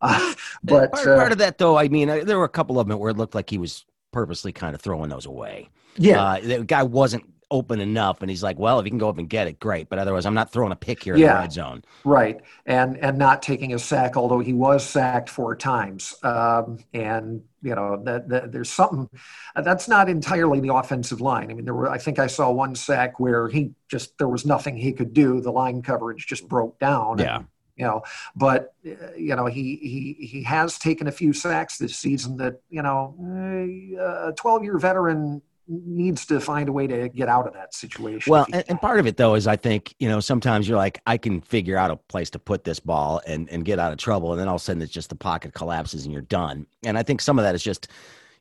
Uh, 0.00 0.34
but 0.64 0.92
part, 0.92 1.06
uh, 1.06 1.16
part, 1.16 1.32
of 1.32 1.38
that, 1.38 1.58
though, 1.58 1.78
I 1.78 1.88
mean, 1.88 2.08
there 2.08 2.38
were 2.38 2.44
a 2.44 2.48
couple 2.48 2.80
of 2.80 2.88
them 2.88 2.98
where 2.98 3.10
it 3.10 3.16
looked 3.16 3.34
like 3.34 3.50
he 3.50 3.58
was 3.58 3.84
purposely 4.12 4.52
kind 4.52 4.74
of 4.74 4.80
throwing 4.80 5.10
those 5.10 5.26
away. 5.26 5.68
Yeah, 5.96 6.22
uh, 6.22 6.40
the 6.40 6.64
guy 6.64 6.82
wasn't 6.82 7.24
open 7.52 7.80
enough 7.80 8.22
and 8.22 8.30
he's 8.30 8.42
like 8.42 8.58
well 8.58 8.80
if 8.80 8.84
he 8.84 8.90
can 8.90 8.98
go 8.98 9.10
up 9.10 9.18
and 9.18 9.28
get 9.28 9.46
it 9.46 9.60
great 9.60 9.90
but 9.90 9.98
otherwise 9.98 10.24
i'm 10.24 10.32
not 10.32 10.50
throwing 10.50 10.72
a 10.72 10.76
pick 10.76 11.04
here 11.04 11.14
yeah, 11.14 11.28
in 11.28 11.34
the 11.34 11.40
red 11.40 11.52
zone. 11.52 11.84
Right 12.02 12.40
and 12.64 12.96
and 12.96 13.18
not 13.18 13.42
taking 13.42 13.74
a 13.74 13.78
sack 13.78 14.16
although 14.16 14.40
he 14.40 14.54
was 14.54 14.84
sacked 14.84 15.28
four 15.28 15.54
times 15.54 16.14
um, 16.22 16.78
and 16.94 17.42
you 17.62 17.74
know 17.74 18.02
that, 18.04 18.28
that, 18.30 18.52
there's 18.52 18.70
something 18.70 19.08
that's 19.54 19.86
not 19.86 20.08
entirely 20.08 20.60
the 20.60 20.74
offensive 20.74 21.20
line. 21.20 21.50
I 21.50 21.54
mean 21.54 21.66
there 21.66 21.74
were 21.74 21.90
i 21.90 21.98
think 21.98 22.18
i 22.18 22.26
saw 22.26 22.50
one 22.50 22.74
sack 22.74 23.20
where 23.20 23.48
he 23.48 23.72
just 23.88 24.16
there 24.16 24.28
was 24.28 24.46
nothing 24.46 24.76
he 24.76 24.92
could 24.92 25.12
do. 25.12 25.40
The 25.42 25.52
line 25.52 25.82
coverage 25.82 26.26
just 26.26 26.48
broke 26.48 26.78
down 26.80 27.18
yeah. 27.18 27.36
and, 27.36 27.46
you 27.76 27.84
know 27.84 28.02
but 28.34 28.74
uh, 28.86 29.12
you 29.16 29.36
know 29.36 29.46
he 29.46 29.76
he 29.76 30.26
he 30.26 30.42
has 30.42 30.78
taken 30.78 31.06
a 31.06 31.12
few 31.12 31.32
sacks 31.32 31.78
this 31.78 31.96
season 31.96 32.36
that 32.38 32.60
you 32.70 32.82
know 32.82 33.14
eh, 33.20 34.28
a 34.28 34.32
12 34.32 34.64
year 34.64 34.78
veteran 34.78 35.42
needs 35.68 36.26
to 36.26 36.40
find 36.40 36.68
a 36.68 36.72
way 36.72 36.86
to 36.86 37.08
get 37.08 37.28
out 37.28 37.46
of 37.46 37.54
that 37.54 37.74
situation. 37.74 38.30
Well, 38.30 38.46
and, 38.52 38.64
and, 38.68 38.80
part 38.80 39.00
of 39.00 39.06
it 39.06 39.16
though 39.16 39.34
is 39.34 39.46
I 39.46 39.56
think 39.56 39.94
you 39.98 40.08
know 40.08 40.20
sometimes 40.20 40.68
you're 40.68 40.76
like 40.76 41.00
I 41.06 41.16
can 41.16 41.40
figure 41.40 41.76
out 41.76 41.90
a 41.90 41.96
place 41.96 42.30
to 42.30 42.38
put 42.38 42.64
this 42.64 42.80
ball 42.80 43.20
and 43.26 43.48
and 43.50 43.64
get 43.64 43.78
out 43.78 43.92
of 43.92 43.98
trouble, 43.98 44.32
and 44.32 44.40
then 44.40 44.48
all 44.48 44.56
of 44.56 44.60
a 44.60 44.64
sudden 44.64 44.82
it's 44.82 44.92
just 44.92 45.08
the 45.08 45.14
pocket 45.14 45.54
collapses 45.54 46.04
and 46.04 46.12
you're 46.12 46.22
done. 46.22 46.66
And 46.84 46.98
I 46.98 47.02
think 47.02 47.20
some 47.20 47.38
of 47.38 47.44
that 47.44 47.54
is 47.54 47.62
just 47.62 47.88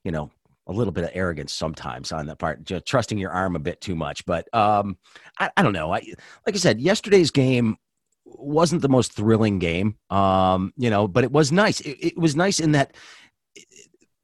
you 0.03 0.11
know 0.11 0.31
a 0.67 0.73
little 0.73 0.93
bit 0.93 1.03
of 1.03 1.11
arrogance 1.13 1.53
sometimes 1.53 2.11
on 2.11 2.25
that 2.27 2.39
part, 2.39 2.63
just 2.63 2.85
trusting 2.85 3.17
your 3.17 3.31
arm 3.31 3.55
a 3.55 3.59
bit 3.59 3.81
too 3.81 3.95
much. 3.95 4.25
But 4.25 4.53
um, 4.53 4.97
I, 5.39 5.49
I 5.57 5.63
don't 5.63 5.73
know. 5.73 5.93
I 5.93 6.01
like 6.45 6.55
I 6.55 6.59
said, 6.59 6.79
yesterday's 6.79 7.31
game 7.31 7.77
wasn't 8.25 8.81
the 8.81 8.89
most 8.89 9.13
thrilling 9.13 9.59
game, 9.59 9.97
um, 10.09 10.73
you 10.77 10.89
know, 10.89 11.07
but 11.07 11.23
it 11.23 11.31
was 11.31 11.51
nice. 11.51 11.79
It, 11.81 11.97
it 12.01 12.17
was 12.17 12.35
nice 12.35 12.59
in 12.59 12.71
that 12.73 12.95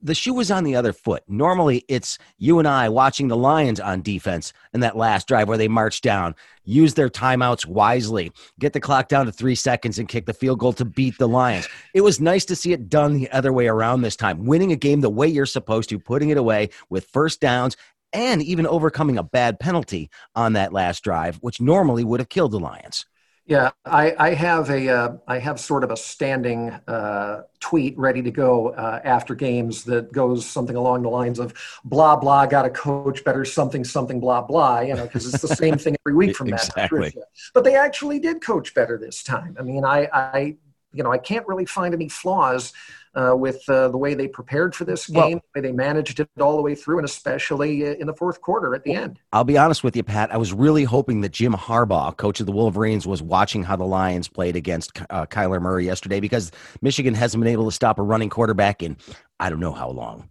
the 0.08 0.16
shoe 0.16 0.34
was 0.34 0.50
on 0.50 0.64
the 0.64 0.76
other 0.76 0.94
foot. 0.94 1.24
Normally, 1.28 1.84
it's 1.88 2.18
you 2.38 2.60
and 2.60 2.68
I 2.68 2.90
watching 2.90 3.28
the 3.28 3.38
Lions 3.38 3.80
on 3.80 4.02
defense 4.02 4.54
in 4.74 4.80
that 4.80 4.98
last 4.98 5.28
drive 5.28 5.48
where 5.48 5.58
they 5.58 5.68
march 5.68 6.02
down, 6.02 6.34
use 6.64 6.94
their 6.94 7.10
timeouts 7.10 7.66
wisely, 7.66 8.32
get 8.60 8.74
the 8.74 8.80
clock 8.80 9.10
down 9.10 9.26
to 9.26 9.32
three 9.32 9.56
seconds, 9.56 10.00
and 10.00 10.08
kick 10.08 10.26
the 10.26 10.34
field 10.34 10.60
goal 10.60 10.74
to 10.74 10.86
beat 10.86 11.18
the 11.18 11.28
Lions. 11.28 11.68
It 11.94 12.02
was 12.02 12.20
nice 12.20 12.46
to 12.46 12.56
see 12.56 12.74
it 12.74 12.90
done 12.90 13.14
the 13.14 13.30
other 13.32 13.54
way 13.54 13.68
around 13.68 14.02
this 14.02 14.16
time, 14.16 14.46
winning 14.46 14.72
a 14.72 14.78
game 14.78 15.02
the 15.02 15.10
way 15.10 15.28
you're 15.28 15.46
supposed 15.46 15.90
to, 15.90 16.00
putting 16.00 16.30
it 16.30 16.38
away 16.38 16.70
with 16.90 17.06
first 17.06 17.42
downs. 17.42 17.78
And 18.14 18.42
even 18.42 18.66
overcoming 18.66 19.18
a 19.18 19.24
bad 19.24 19.60
penalty 19.60 20.10
on 20.34 20.54
that 20.54 20.72
last 20.72 21.04
drive, 21.04 21.36
which 21.38 21.60
normally 21.60 22.06
would 22.06 22.22
have 22.22 22.30
killed 22.30 22.54
the 22.54 22.60
Lions. 22.60 23.06
Yeah, 23.48 23.72
I, 23.86 24.14
I 24.20 24.34
have 24.34 24.70
a 24.70 24.90
uh, 24.90 25.18
I 25.26 25.40
have 25.40 25.58
sort 25.58 25.86
of 25.86 25.92
a 25.92 25.96
standing 25.96 26.70
uh, 26.86 27.44
tweet 27.62 27.98
ready 27.98 28.22
to 28.22 28.30
go 28.30 28.74
uh, 28.74 29.00
after 29.06 29.36
games 29.36 29.86
that 29.86 30.12
goes 30.12 30.46
something 30.46 30.76
along 30.76 31.04
the 31.04 31.10
lines 31.10 31.40
of 31.40 31.54
blah 31.86 32.18
blah 32.18 32.46
got 32.46 32.64
to 32.64 32.70
coach 32.70 33.24
better 33.24 33.46
something 33.46 33.86
something 33.86 34.20
blah 34.20 34.42
blah 34.42 34.82
you 34.82 34.94
know 34.94 35.06
because 35.06 35.34
it's 35.34 35.42
the 35.42 35.56
same 35.56 35.78
thing 35.78 35.96
every 36.06 36.14
week 36.14 36.36
from 36.36 36.50
exactly. 36.50 36.82
Matt 36.82 36.90
Patricia. 36.90 37.28
But 37.54 37.64
they 37.64 37.76
actually 37.78 38.20
did 38.20 38.42
coach 38.42 38.74
better 38.74 38.98
this 38.98 39.24
time. 39.24 39.56
I 39.58 39.64
mean, 39.64 39.86
I, 39.86 40.10
I 40.12 40.58
you 40.98 41.04
know 41.04 41.12
I 41.12 41.18
can't 41.18 41.48
really 41.48 41.66
find 41.66 41.94
any 41.94 42.10
flaws 42.10 42.74
uh, 43.18 43.36
with 43.36 43.68
uh, 43.68 43.88
the 43.88 43.98
way 43.98 44.14
they 44.14 44.28
prepared 44.28 44.76
for 44.76 44.86
this 44.86 45.08
game, 45.08 45.16
well, 45.16 45.30
the 45.30 45.62
way 45.62 45.68
they 45.68 45.72
managed 45.72 46.20
it 46.20 46.30
all 46.40 46.56
the 46.56 46.62
way 46.62 46.76
through, 46.76 46.98
and 47.00 47.06
especially 47.06 47.88
uh, 47.88 47.94
in 47.94 48.06
the 48.06 48.14
fourth 48.14 48.42
quarter 48.42 48.76
at 48.76 48.84
the 48.84 48.94
end. 48.94 49.20
I'll 49.34 49.44
be 49.44 49.58
honest 49.58 49.84
with 49.84 49.96
you, 49.96 50.04
Pat. 50.04 50.32
I 50.32 50.38
was 50.38 50.54
really 50.54 50.84
hoping 50.84 51.22
that 51.22 51.32
Jim 51.32 51.54
Harbaugh, 51.54 52.16
coach 52.16 52.40
of 52.40 52.46
the 52.46 52.52
Wolverines, 52.52 53.08
was 53.08 53.22
watching 53.22 53.64
how 53.64 53.76
the 53.76 53.86
Lions 53.86 54.28
played 54.28 54.56
against 54.56 55.02
uh, 55.10 55.26
Kyler 55.26 55.62
Murray 55.62 55.86
yesterday 55.86 56.20
because 56.20 56.52
Michigan 56.82 57.14
hasn't 57.14 57.44
been 57.44 57.52
able 57.52 57.66
to 57.66 57.72
stop 57.72 57.98
a 57.98 58.04
running 58.04 58.30
quarterback 58.30 58.84
in 58.84 58.98
I 59.40 59.50
don't 59.50 59.60
know 59.60 59.74
how 59.74 59.90
long 59.90 60.30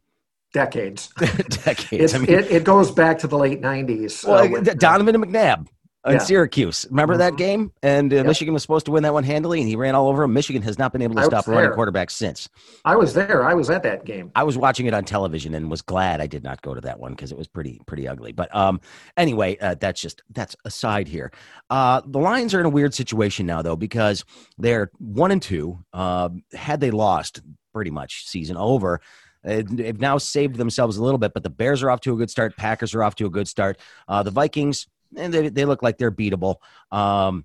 decades. 0.52 1.08
decades. 1.64 2.14
I 2.14 2.18
mean, 2.18 2.30
it, 2.30 2.50
it, 2.50 2.64
goes 2.64 2.90
back 2.90 3.18
to 3.18 3.26
the 3.26 3.36
late 3.36 3.60
'90s. 3.60 4.26
Well, 4.26 4.56
uh, 4.56 4.74
Donovan 4.74 5.16
McNabb 5.16 5.66
in 6.06 6.14
yeah. 6.14 6.18
Syracuse. 6.18 6.86
Remember 6.90 7.14
mm-hmm. 7.14 7.20
that 7.20 7.36
game? 7.36 7.72
And 7.82 8.12
uh, 8.12 8.24
Michigan 8.24 8.54
was 8.54 8.62
supposed 8.62 8.86
to 8.86 8.92
win 8.92 9.02
that 9.02 9.12
one 9.12 9.24
handily, 9.24 9.60
and 9.60 9.68
he 9.68 9.76
ran 9.76 9.94
all 9.94 10.08
over 10.08 10.22
him. 10.22 10.32
Michigan 10.32 10.62
has 10.62 10.78
not 10.78 10.92
been 10.92 11.02
able 11.02 11.16
to 11.16 11.22
I 11.22 11.24
stop 11.24 11.46
running 11.46 11.72
quarterback 11.72 12.10
since. 12.10 12.48
I 12.84 12.96
was 12.96 13.14
there. 13.14 13.44
I 13.44 13.54
was 13.54 13.70
at 13.70 13.82
that 13.82 14.04
game. 14.04 14.30
I 14.34 14.44
was 14.44 14.56
watching 14.56 14.86
it 14.86 14.94
on 14.94 15.04
television 15.04 15.54
and 15.54 15.70
was 15.70 15.82
glad 15.82 16.20
I 16.20 16.26
did 16.26 16.44
not 16.44 16.62
go 16.62 16.74
to 16.74 16.80
that 16.82 16.98
one 16.98 17.12
because 17.12 17.32
it 17.32 17.38
was 17.38 17.48
pretty 17.48 17.80
pretty 17.86 18.06
ugly. 18.06 18.32
But 18.32 18.54
um, 18.54 18.80
anyway, 19.16 19.56
uh, 19.58 19.74
that's 19.74 20.00
just 20.00 20.22
that's 20.30 20.56
aside 20.64 21.08
here. 21.08 21.32
Uh, 21.70 22.02
the 22.06 22.18
Lions 22.18 22.54
are 22.54 22.60
in 22.60 22.66
a 22.66 22.70
weird 22.70 22.94
situation 22.94 23.46
now 23.46 23.62
though 23.62 23.76
because 23.76 24.24
they're 24.58 24.90
one 24.98 25.30
and 25.30 25.42
two. 25.42 25.78
Uh, 25.92 26.30
had 26.52 26.80
they 26.80 26.90
lost, 26.90 27.40
pretty 27.72 27.90
much 27.90 28.26
season 28.26 28.56
over. 28.56 29.00
They've 29.46 30.00
now 30.00 30.18
saved 30.18 30.56
themselves 30.56 30.96
a 30.96 31.02
little 31.04 31.18
bit, 31.18 31.32
but 31.32 31.44
the 31.44 31.50
Bears 31.50 31.80
are 31.82 31.90
off 31.90 32.00
to 32.00 32.12
a 32.12 32.16
good 32.16 32.30
start. 32.30 32.56
Packers 32.56 32.94
are 32.94 33.04
off 33.04 33.14
to 33.16 33.26
a 33.26 33.30
good 33.30 33.46
start. 33.46 33.78
Uh, 34.08 34.24
the 34.24 34.32
Vikings 34.32 34.88
and 35.16 35.32
they, 35.32 35.48
they 35.48 35.64
look 35.64 35.82
like 35.82 35.98
they're 35.98 36.12
beatable. 36.12 36.56
Um, 36.90 37.44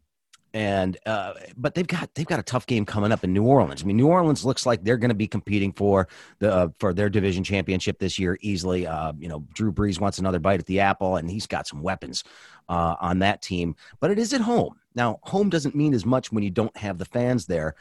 and 0.53 0.97
uh, 1.05 1.33
but 1.55 1.75
they've 1.75 1.87
got 1.87 2.13
they've 2.13 2.25
got 2.25 2.39
a 2.39 2.43
tough 2.43 2.67
game 2.67 2.85
coming 2.85 3.11
up 3.11 3.23
in 3.23 3.31
New 3.31 3.43
Orleans. 3.43 3.83
I 3.83 3.85
mean, 3.85 3.97
New 3.97 4.07
Orleans 4.07 4.43
looks 4.43 4.65
like 4.65 4.83
they're 4.83 4.97
going 4.97 5.09
to 5.09 5.15
be 5.15 5.27
competing 5.27 5.71
for 5.71 6.07
the 6.39 6.53
uh, 6.53 6.67
for 6.77 6.93
their 6.93 7.09
division 7.09 7.43
championship 7.43 7.99
this 7.99 8.19
year 8.19 8.37
easily. 8.41 8.85
Uh, 8.85 9.13
you 9.17 9.29
know, 9.29 9.45
Drew 9.53 9.71
Brees 9.71 9.99
wants 9.99 10.19
another 10.19 10.39
bite 10.39 10.59
at 10.59 10.65
the 10.65 10.81
apple, 10.81 11.15
and 11.15 11.29
he's 11.29 11.47
got 11.47 11.67
some 11.67 11.81
weapons 11.81 12.23
uh, 12.67 12.95
on 12.99 13.19
that 13.19 13.41
team. 13.41 13.75
But 13.99 14.11
it 14.11 14.19
is 14.19 14.33
at 14.33 14.41
home 14.41 14.75
now. 14.93 15.19
Home 15.23 15.49
doesn't 15.49 15.75
mean 15.75 15.93
as 15.93 16.05
much 16.05 16.31
when 16.31 16.43
you 16.43 16.51
don't 16.51 16.75
have 16.75 16.97
the 16.97 17.05
fans 17.05 17.45
there, 17.45 17.75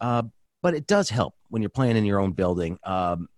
uh, 0.00 0.22
but 0.62 0.74
it 0.74 0.86
does 0.86 1.10
help 1.10 1.34
when 1.48 1.60
you're 1.60 1.70
playing 1.70 1.96
in 1.96 2.04
your 2.04 2.20
own 2.20 2.32
building. 2.32 2.78
Um, 2.84 3.28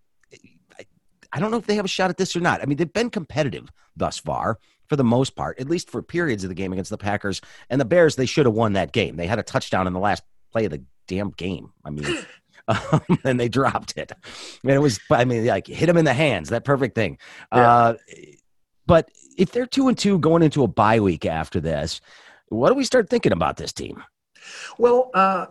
I, 0.78 0.84
I 1.32 1.40
don't 1.40 1.50
know 1.50 1.56
if 1.56 1.66
they 1.66 1.76
have 1.76 1.86
a 1.86 1.88
shot 1.88 2.10
at 2.10 2.18
this 2.18 2.36
or 2.36 2.40
not. 2.40 2.60
I 2.60 2.66
mean, 2.66 2.76
they've 2.76 2.92
been 2.92 3.10
competitive 3.10 3.70
thus 3.96 4.18
far 4.18 4.58
for 4.88 4.96
the 4.96 5.04
most 5.04 5.36
part, 5.36 5.58
at 5.58 5.68
least 5.68 5.90
for 5.90 6.02
periods 6.02 6.44
of 6.44 6.48
the 6.48 6.54
game 6.54 6.72
against 6.72 6.90
the 6.90 6.98
Packers 6.98 7.40
and 7.70 7.80
the 7.80 7.84
Bears. 7.84 8.16
They 8.16 8.26
should 8.26 8.46
have 8.46 8.54
won 8.54 8.74
that 8.74 8.92
game. 8.92 9.16
They 9.16 9.26
had 9.26 9.38
a 9.38 9.42
touchdown 9.42 9.86
in 9.86 9.92
the 9.92 10.00
last 10.00 10.22
play 10.52 10.64
of 10.64 10.70
the 10.70 10.82
damn 11.06 11.30
game. 11.30 11.72
I 11.84 11.90
mean, 11.90 12.18
um, 12.68 13.00
and 13.24 13.38
they 13.38 13.48
dropped 13.48 13.96
it. 13.96 14.12
And 14.62 14.72
it 14.72 14.78
was, 14.78 15.00
I 15.10 15.24
mean, 15.24 15.46
like 15.46 15.66
hit 15.66 15.86
them 15.86 15.96
in 15.96 16.04
the 16.04 16.14
hands. 16.14 16.50
That 16.50 16.64
perfect 16.64 16.94
thing. 16.94 17.18
Yeah. 17.52 17.68
Uh, 17.68 17.94
but 18.86 19.10
if 19.36 19.52
they're 19.52 19.66
two 19.66 19.88
and 19.88 19.96
two 19.96 20.18
going 20.18 20.42
into 20.42 20.62
a 20.62 20.68
bye 20.68 21.00
week 21.00 21.26
after 21.26 21.60
this, 21.60 22.00
what 22.48 22.68
do 22.68 22.74
we 22.74 22.84
start 22.84 23.08
thinking 23.08 23.32
about 23.32 23.56
this 23.56 23.72
team? 23.72 24.02
Well, 24.76 25.10
uh, 25.14 25.46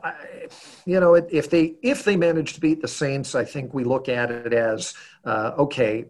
you 0.86 1.00
know, 1.00 1.16
if 1.16 1.50
they 1.50 1.76
if 1.82 2.04
they 2.04 2.16
manage 2.16 2.54
to 2.54 2.60
beat 2.60 2.82
the 2.82 2.88
Saints, 2.88 3.34
I 3.34 3.44
think 3.44 3.74
we 3.74 3.84
look 3.84 4.08
at 4.08 4.30
it 4.30 4.54
as 4.54 4.94
uh, 5.26 5.54
okay. 5.58 6.06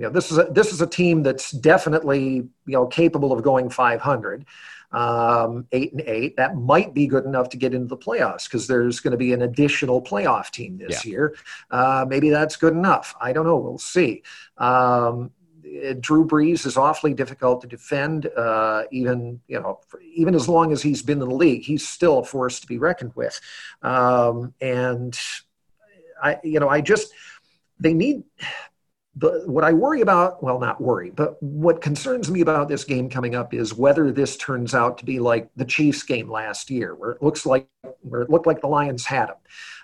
You 0.00 0.06
know, 0.06 0.12
this 0.12 0.32
is 0.32 0.38
a, 0.38 0.44
this 0.44 0.72
is 0.72 0.80
a 0.80 0.86
team 0.86 1.22
that's 1.22 1.50
definitely 1.50 2.36
you 2.36 2.50
know 2.66 2.86
capable 2.86 3.32
of 3.32 3.42
going 3.42 3.68
500, 3.68 4.46
um, 4.92 5.66
eight 5.72 5.92
and 5.92 6.00
eight. 6.06 6.38
That 6.38 6.56
might 6.56 6.94
be 6.94 7.06
good 7.06 7.26
enough 7.26 7.50
to 7.50 7.58
get 7.58 7.74
into 7.74 7.88
the 7.88 7.98
playoffs 7.98 8.44
because 8.44 8.66
there's 8.66 9.00
going 9.00 9.10
to 9.10 9.18
be 9.18 9.34
an 9.34 9.42
additional 9.42 10.00
playoff 10.00 10.52
team 10.52 10.78
this 10.78 11.04
yeah. 11.04 11.10
year. 11.10 11.36
Uh, 11.70 12.06
maybe 12.08 12.30
that's 12.30 12.56
good 12.56 12.72
enough. 12.72 13.14
I 13.20 13.34
don't 13.34 13.44
know. 13.44 13.58
We'll 13.58 13.76
see. 13.76 14.22
Um, 14.56 15.32
Drew 16.00 16.26
Brees 16.26 16.64
is 16.64 16.78
awfully 16.78 17.12
difficult 17.12 17.60
to 17.60 17.66
defend. 17.66 18.24
Uh, 18.34 18.84
even 18.90 19.42
you 19.48 19.60
know, 19.60 19.80
even 20.14 20.34
as 20.34 20.48
long 20.48 20.72
as 20.72 20.80
he's 20.80 21.02
been 21.02 21.20
in 21.20 21.28
the 21.28 21.34
league, 21.34 21.64
he's 21.64 21.86
still 21.86 22.20
a 22.20 22.24
force 22.24 22.58
to 22.60 22.66
be 22.66 22.78
reckoned 22.78 23.12
with. 23.16 23.38
Um, 23.82 24.54
and 24.62 25.14
I, 26.22 26.38
you 26.42 26.58
know, 26.58 26.70
I 26.70 26.80
just 26.80 27.12
they 27.78 27.92
need 27.92 28.22
the, 29.16 29.42
what 29.46 29.64
I 29.64 29.72
worry 29.72 30.02
about, 30.02 30.42
well, 30.42 30.60
not 30.60 30.80
worry, 30.80 31.10
but 31.10 31.42
what 31.42 31.80
concerns 31.80 32.30
me 32.30 32.42
about 32.42 32.68
this 32.68 32.84
game 32.84 33.10
coming 33.10 33.34
up 33.34 33.52
is 33.52 33.74
whether 33.74 34.12
this 34.12 34.36
turns 34.36 34.74
out 34.74 34.98
to 34.98 35.04
be 35.04 35.18
like 35.18 35.50
the 35.56 35.64
Chiefs 35.64 36.02
game 36.04 36.30
last 36.30 36.70
year, 36.70 36.94
where 36.94 37.10
it 37.12 37.22
looks 37.22 37.44
like 37.44 37.68
where 38.02 38.22
it 38.22 38.30
looked 38.30 38.46
like 38.46 38.60
the 38.60 38.68
Lions 38.68 39.04
had 39.04 39.26
them. 39.26 39.36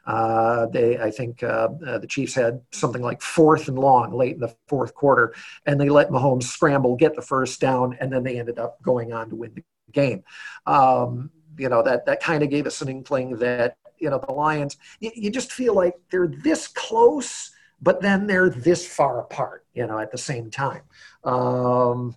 Uh, 0.07 0.67
they, 0.67 0.99
I 0.99 1.11
think, 1.11 1.43
uh, 1.43 1.69
uh, 1.85 1.99
the 1.99 2.07
Chiefs 2.07 2.35
had 2.35 2.61
something 2.73 3.03
like 3.03 3.21
fourth 3.21 3.67
and 3.67 3.79
long 3.79 4.13
late 4.13 4.35
in 4.35 4.41
the 4.41 4.55
fourth 4.69 4.95
quarter, 4.95 5.35
and 5.67 5.81
they 5.81 5.89
let 5.89 6.11
Mahomes 6.11 6.45
scramble, 6.45 6.95
get 6.95 7.17
the 7.17 7.23
first 7.23 7.61
down, 7.61 7.97
and 8.01 8.13
then 8.13 8.23
they 8.23 8.39
ended 8.39 8.61
up 8.61 8.81
going 8.83 9.13
on 9.13 9.29
to 9.31 9.37
win 9.37 9.53
the 9.55 9.65
game. 9.93 10.23
Um, 10.67 11.31
you 11.59 11.69
know 11.69 11.83
that 11.83 12.07
that 12.07 12.23
kind 12.23 12.43
of 12.43 12.51
gave 12.51 12.67
us 12.67 12.81
an 12.81 12.89
inkling 12.89 13.37
that 13.39 13.77
you 13.99 14.09
know 14.09 14.23
the 14.25 14.33
Lions. 14.33 14.77
You, 15.01 15.11
you 15.15 15.31
just 15.31 15.53
feel 15.53 15.75
like 15.75 15.95
they're 16.11 16.29
this 16.29 16.69
close 16.69 17.51
but 17.81 18.01
then 18.01 18.27
they're 18.27 18.51
this 18.51 18.87
far 18.87 19.21
apart, 19.21 19.65
you 19.75 19.87
know, 19.87 19.99
at 19.99 20.11
the 20.11 20.19
same 20.19 20.51
time. 20.51 20.83
Um, 21.25 22.15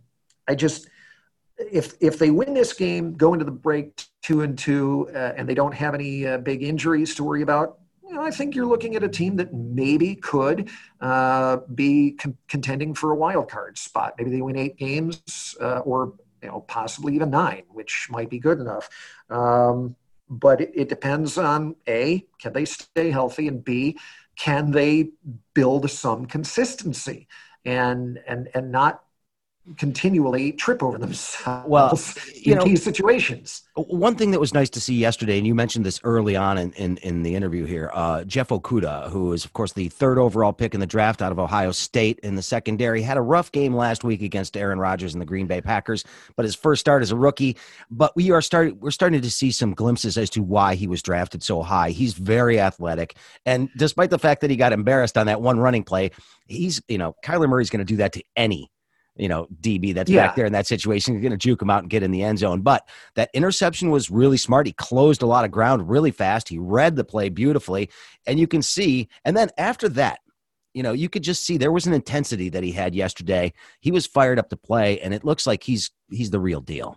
I 0.47 0.55
just, 0.55 0.89
if 1.57 1.93
if 1.99 2.17
they 2.17 2.31
win 2.31 2.53
this 2.53 2.73
game, 2.73 3.15
go 3.15 3.33
into 3.33 3.45
the 3.45 3.51
break 3.51 4.01
two 4.21 4.41
and 4.41 4.57
two, 4.57 5.09
uh, 5.13 5.33
and 5.35 5.47
they 5.47 5.53
don't 5.53 5.73
have 5.73 5.93
any 5.93 6.25
uh, 6.25 6.37
big 6.37 6.63
injuries 6.63 7.15
to 7.15 7.23
worry 7.23 7.41
about, 7.41 7.79
you 8.09 8.15
know, 8.15 8.21
I 8.23 8.31
think 8.31 8.55
you're 8.55 8.65
looking 8.65 8.95
at 8.95 9.03
a 9.03 9.09
team 9.09 9.35
that 9.35 9.53
maybe 9.53 10.15
could 10.15 10.69
uh, 10.99 11.57
be 11.75 12.13
con- 12.13 12.37
contending 12.47 12.95
for 12.95 13.11
a 13.11 13.15
wild 13.15 13.49
card 13.49 13.77
spot. 13.77 14.15
Maybe 14.17 14.31
they 14.31 14.41
win 14.41 14.57
eight 14.57 14.77
games, 14.77 15.55
uh, 15.61 15.79
or 15.79 16.13
you 16.41 16.49
know, 16.49 16.61
possibly 16.61 17.13
even 17.13 17.29
nine, 17.29 17.63
which 17.69 18.07
might 18.09 18.29
be 18.29 18.39
good 18.39 18.59
enough. 18.59 18.89
Um, 19.29 19.95
but 20.27 20.61
it, 20.61 20.71
it, 20.73 20.89
depends 20.89 21.37
on 21.37 21.75
a 21.87 22.25
can 22.39 22.53
they 22.53 22.65
stay 22.65 23.11
healthy, 23.11 23.47
and 23.47 23.63
b 23.63 23.97
can 24.39 24.72
they 24.72 25.12
build 25.53 25.89
some 25.91 26.25
consistency? 26.25 27.27
And 27.65 28.19
and 28.27 28.50
and 28.55 28.72
not 28.72 29.03
continually 29.77 30.51
trip 30.53 30.81
over 30.81 30.97
themselves 30.97 31.67
well, 31.67 31.99
in 32.43 32.57
know, 32.57 32.63
key 32.63 32.75
situations. 32.75 33.63
One 33.75 34.15
thing 34.15 34.31
that 34.31 34.39
was 34.39 34.53
nice 34.53 34.69
to 34.71 34.81
see 34.81 34.95
yesterday, 34.95 35.38
and 35.38 35.45
you 35.45 35.55
mentioned 35.55 35.85
this 35.85 35.99
early 36.03 36.35
on 36.35 36.57
in, 36.57 36.71
in, 36.73 36.97
in 36.97 37.23
the 37.23 37.35
interview 37.35 37.65
here, 37.65 37.91
uh, 37.93 38.23
Jeff 38.23 38.49
Okudah, 38.49 39.09
who 39.09 39.33
is, 39.33 39.45
of 39.45 39.53
course, 39.53 39.73
the 39.73 39.89
third 39.89 40.17
overall 40.17 40.53
pick 40.53 40.73
in 40.73 40.79
the 40.79 40.88
draft 40.88 41.21
out 41.21 41.31
of 41.31 41.39
Ohio 41.39 41.71
State 41.71 42.19
in 42.23 42.35
the 42.35 42.41
secondary, 42.41 43.01
had 43.01 43.17
a 43.17 43.21
rough 43.21 43.51
game 43.51 43.75
last 43.75 44.03
week 44.03 44.21
against 44.21 44.57
Aaron 44.57 44.79
Rodgers 44.79 45.13
and 45.13 45.21
the 45.21 45.25
Green 45.25 45.47
Bay 45.47 45.61
Packers, 45.61 46.03
but 46.35 46.45
his 46.45 46.55
first 46.55 46.79
start 46.79 47.01
as 47.01 47.11
a 47.11 47.15
rookie. 47.15 47.57
But 47.91 48.15
we 48.15 48.31
are 48.31 48.41
starting, 48.41 48.79
we're 48.79 48.91
starting 48.91 49.21
to 49.21 49.31
see 49.31 49.51
some 49.51 49.73
glimpses 49.73 50.17
as 50.17 50.29
to 50.31 50.43
why 50.43 50.75
he 50.75 50.88
was 50.88 51.01
drafted 51.01 51.43
so 51.43 51.61
high. 51.61 51.91
He's 51.91 52.13
very 52.13 52.59
athletic. 52.59 53.15
And 53.45 53.69
despite 53.77 54.09
the 54.09 54.19
fact 54.19 54.41
that 54.41 54.49
he 54.49 54.55
got 54.55 54.73
embarrassed 54.73 55.17
on 55.17 55.27
that 55.27 55.41
one 55.41 55.59
running 55.59 55.83
play, 55.83 56.11
he's, 56.47 56.81
you 56.88 56.97
know, 56.97 57.15
Kyler 57.23 57.47
Murray's 57.47 57.69
going 57.69 57.79
to 57.79 57.85
do 57.85 57.97
that 57.97 58.13
to 58.13 58.23
any 58.35 58.69
you 59.19 59.27
know, 59.27 59.47
DB 59.61 59.93
that's 59.93 60.09
yeah. 60.09 60.27
back 60.27 60.35
there 60.35 60.45
in 60.45 60.53
that 60.53 60.67
situation. 60.67 61.13
You're 61.13 61.21
going 61.21 61.31
to 61.31 61.38
juke 61.38 61.61
him 61.61 61.69
out 61.69 61.83
and 61.83 61.89
get 61.89 62.03
in 62.03 62.11
the 62.11 62.23
end 62.23 62.39
zone. 62.39 62.61
But 62.61 62.88
that 63.15 63.29
interception 63.33 63.91
was 63.91 64.09
really 64.09 64.38
smart. 64.38 64.65
He 64.65 64.73
closed 64.73 65.21
a 65.21 65.27
lot 65.27 65.45
of 65.45 65.51
ground 65.51 65.89
really 65.89 66.11
fast. 66.11 66.49
He 66.49 66.57
read 66.57 66.95
the 66.95 67.03
play 67.03 67.29
beautifully. 67.29 67.89
And 68.25 68.39
you 68.39 68.47
can 68.47 68.61
see, 68.61 69.09
and 69.25 69.35
then 69.35 69.49
after 69.57 69.89
that, 69.89 70.19
you 70.73 70.83
know, 70.83 70.93
you 70.93 71.09
could 71.09 71.23
just 71.23 71.45
see 71.45 71.57
there 71.57 71.71
was 71.71 71.88
an 71.88 71.93
intensity 71.93 72.49
that 72.49 72.63
he 72.63 72.71
had 72.71 72.93
yesterday. 72.93 73.53
He 73.81 73.91
was 73.91 74.05
fired 74.05 74.38
up 74.38 74.49
to 74.49 74.55
play, 74.55 74.99
and 75.01 75.13
it 75.13 75.25
looks 75.25 75.47
like 75.47 75.63
he's 75.63 75.89
he's 76.11 76.29
the 76.29 76.39
real 76.39 76.61
deal. 76.61 76.95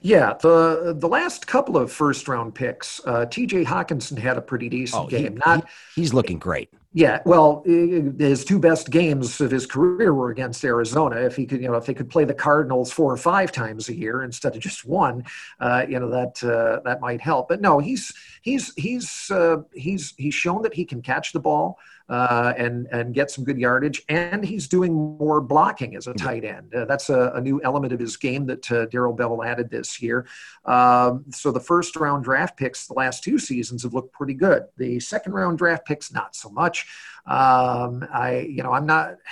Yeah, 0.00 0.34
the 0.40 0.96
the 0.98 1.06
last 1.06 1.46
couple 1.46 1.76
of 1.76 1.92
first 1.92 2.28
round 2.28 2.54
picks, 2.54 3.00
uh, 3.04 3.26
T.J. 3.26 3.64
Hockenson 3.64 4.18
had 4.18 4.38
a 4.38 4.40
pretty 4.40 4.70
decent 4.70 5.04
oh, 5.04 5.06
game. 5.06 5.34
He, 5.34 5.42
Not 5.46 5.68
he, 5.94 6.00
he's 6.00 6.14
looking 6.14 6.38
great. 6.38 6.70
Yeah, 6.92 7.20
well, 7.24 7.62
his 7.64 8.44
two 8.44 8.58
best 8.58 8.90
games 8.90 9.40
of 9.40 9.52
his 9.52 9.64
career 9.64 10.12
were 10.12 10.30
against 10.30 10.64
Arizona. 10.64 11.20
If 11.20 11.36
he 11.36 11.46
could, 11.46 11.62
you 11.62 11.68
know, 11.68 11.76
if 11.76 11.86
they 11.86 11.94
could 11.94 12.10
play 12.10 12.24
the 12.24 12.34
Cardinals 12.34 12.90
four 12.90 13.12
or 13.12 13.16
five 13.16 13.52
times 13.52 13.88
a 13.88 13.94
year 13.94 14.24
instead 14.24 14.56
of 14.56 14.60
just 14.60 14.84
one, 14.84 15.24
uh, 15.60 15.86
you 15.88 16.00
know, 16.00 16.10
that 16.10 16.42
uh, 16.42 16.80
that 16.84 17.00
might 17.00 17.20
help. 17.20 17.48
But 17.48 17.60
no, 17.60 17.78
he's 17.78 18.12
he's 18.42 18.74
he's 18.74 19.30
uh, 19.30 19.58
he's 19.72 20.14
he's 20.16 20.34
shown 20.34 20.62
that 20.62 20.74
he 20.74 20.84
can 20.84 21.00
catch 21.00 21.32
the 21.32 21.38
ball 21.38 21.78
uh, 22.10 22.52
and 22.58 22.88
and 22.88 23.14
get 23.14 23.30
some 23.30 23.44
good 23.44 23.56
yardage, 23.56 24.02
and 24.08 24.44
he's 24.44 24.66
doing 24.66 24.92
more 24.92 25.40
blocking 25.40 25.94
as 25.94 26.08
a 26.08 26.14
tight 26.14 26.44
end. 26.44 26.74
Uh, 26.74 26.84
that's 26.84 27.08
a, 27.08 27.30
a, 27.36 27.40
new 27.40 27.62
element 27.62 27.92
of 27.92 28.00
his 28.00 28.16
game 28.16 28.46
that 28.46 28.70
uh, 28.72 28.86
Darrell 28.86 29.16
Bevell 29.16 29.46
added 29.46 29.70
this 29.70 30.02
year. 30.02 30.26
Um, 30.64 31.24
so 31.30 31.52
the 31.52 31.60
first 31.60 31.94
round 31.94 32.24
draft 32.24 32.56
picks 32.56 32.88
the 32.88 32.94
last 32.94 33.22
two 33.22 33.38
seasons 33.38 33.84
have 33.84 33.94
looked 33.94 34.12
pretty 34.12 34.34
good. 34.34 34.64
The 34.76 34.98
second 34.98 35.34
round 35.34 35.58
draft 35.58 35.86
picks 35.86 36.12
not 36.12 36.34
so 36.34 36.50
much. 36.50 36.84
Um, 37.26 38.04
I 38.12 38.46
you 38.50 38.64
know 38.64 38.72
I'm 38.72 38.86
not. 38.86 39.14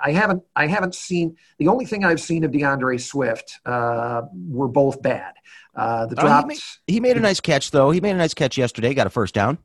I 0.00 0.12
haven't 0.12 0.44
I 0.54 0.68
haven't 0.68 0.94
seen 0.94 1.36
the 1.58 1.66
only 1.66 1.84
thing 1.84 2.04
I've 2.04 2.20
seen 2.20 2.44
of 2.44 2.52
D'Andre 2.52 2.98
Swift 2.98 3.58
uh, 3.66 4.22
were 4.32 4.68
both 4.68 5.02
bad. 5.02 5.34
Uh, 5.74 6.06
the 6.06 6.14
drops. 6.14 6.30
Oh, 6.32 6.38
he, 6.38 6.46
made, 6.46 6.60
he, 6.86 7.00
made, 7.00 7.16
a 7.16 7.20
nice 7.20 7.40
catch 7.40 7.72
though. 7.72 7.90
He 7.90 8.00
made 8.00 8.12
a 8.12 8.18
nice 8.18 8.32
catch 8.32 8.56
yesterday. 8.56 8.94
Got 8.94 9.08
a 9.08 9.10
first 9.10 9.34
down 9.34 9.58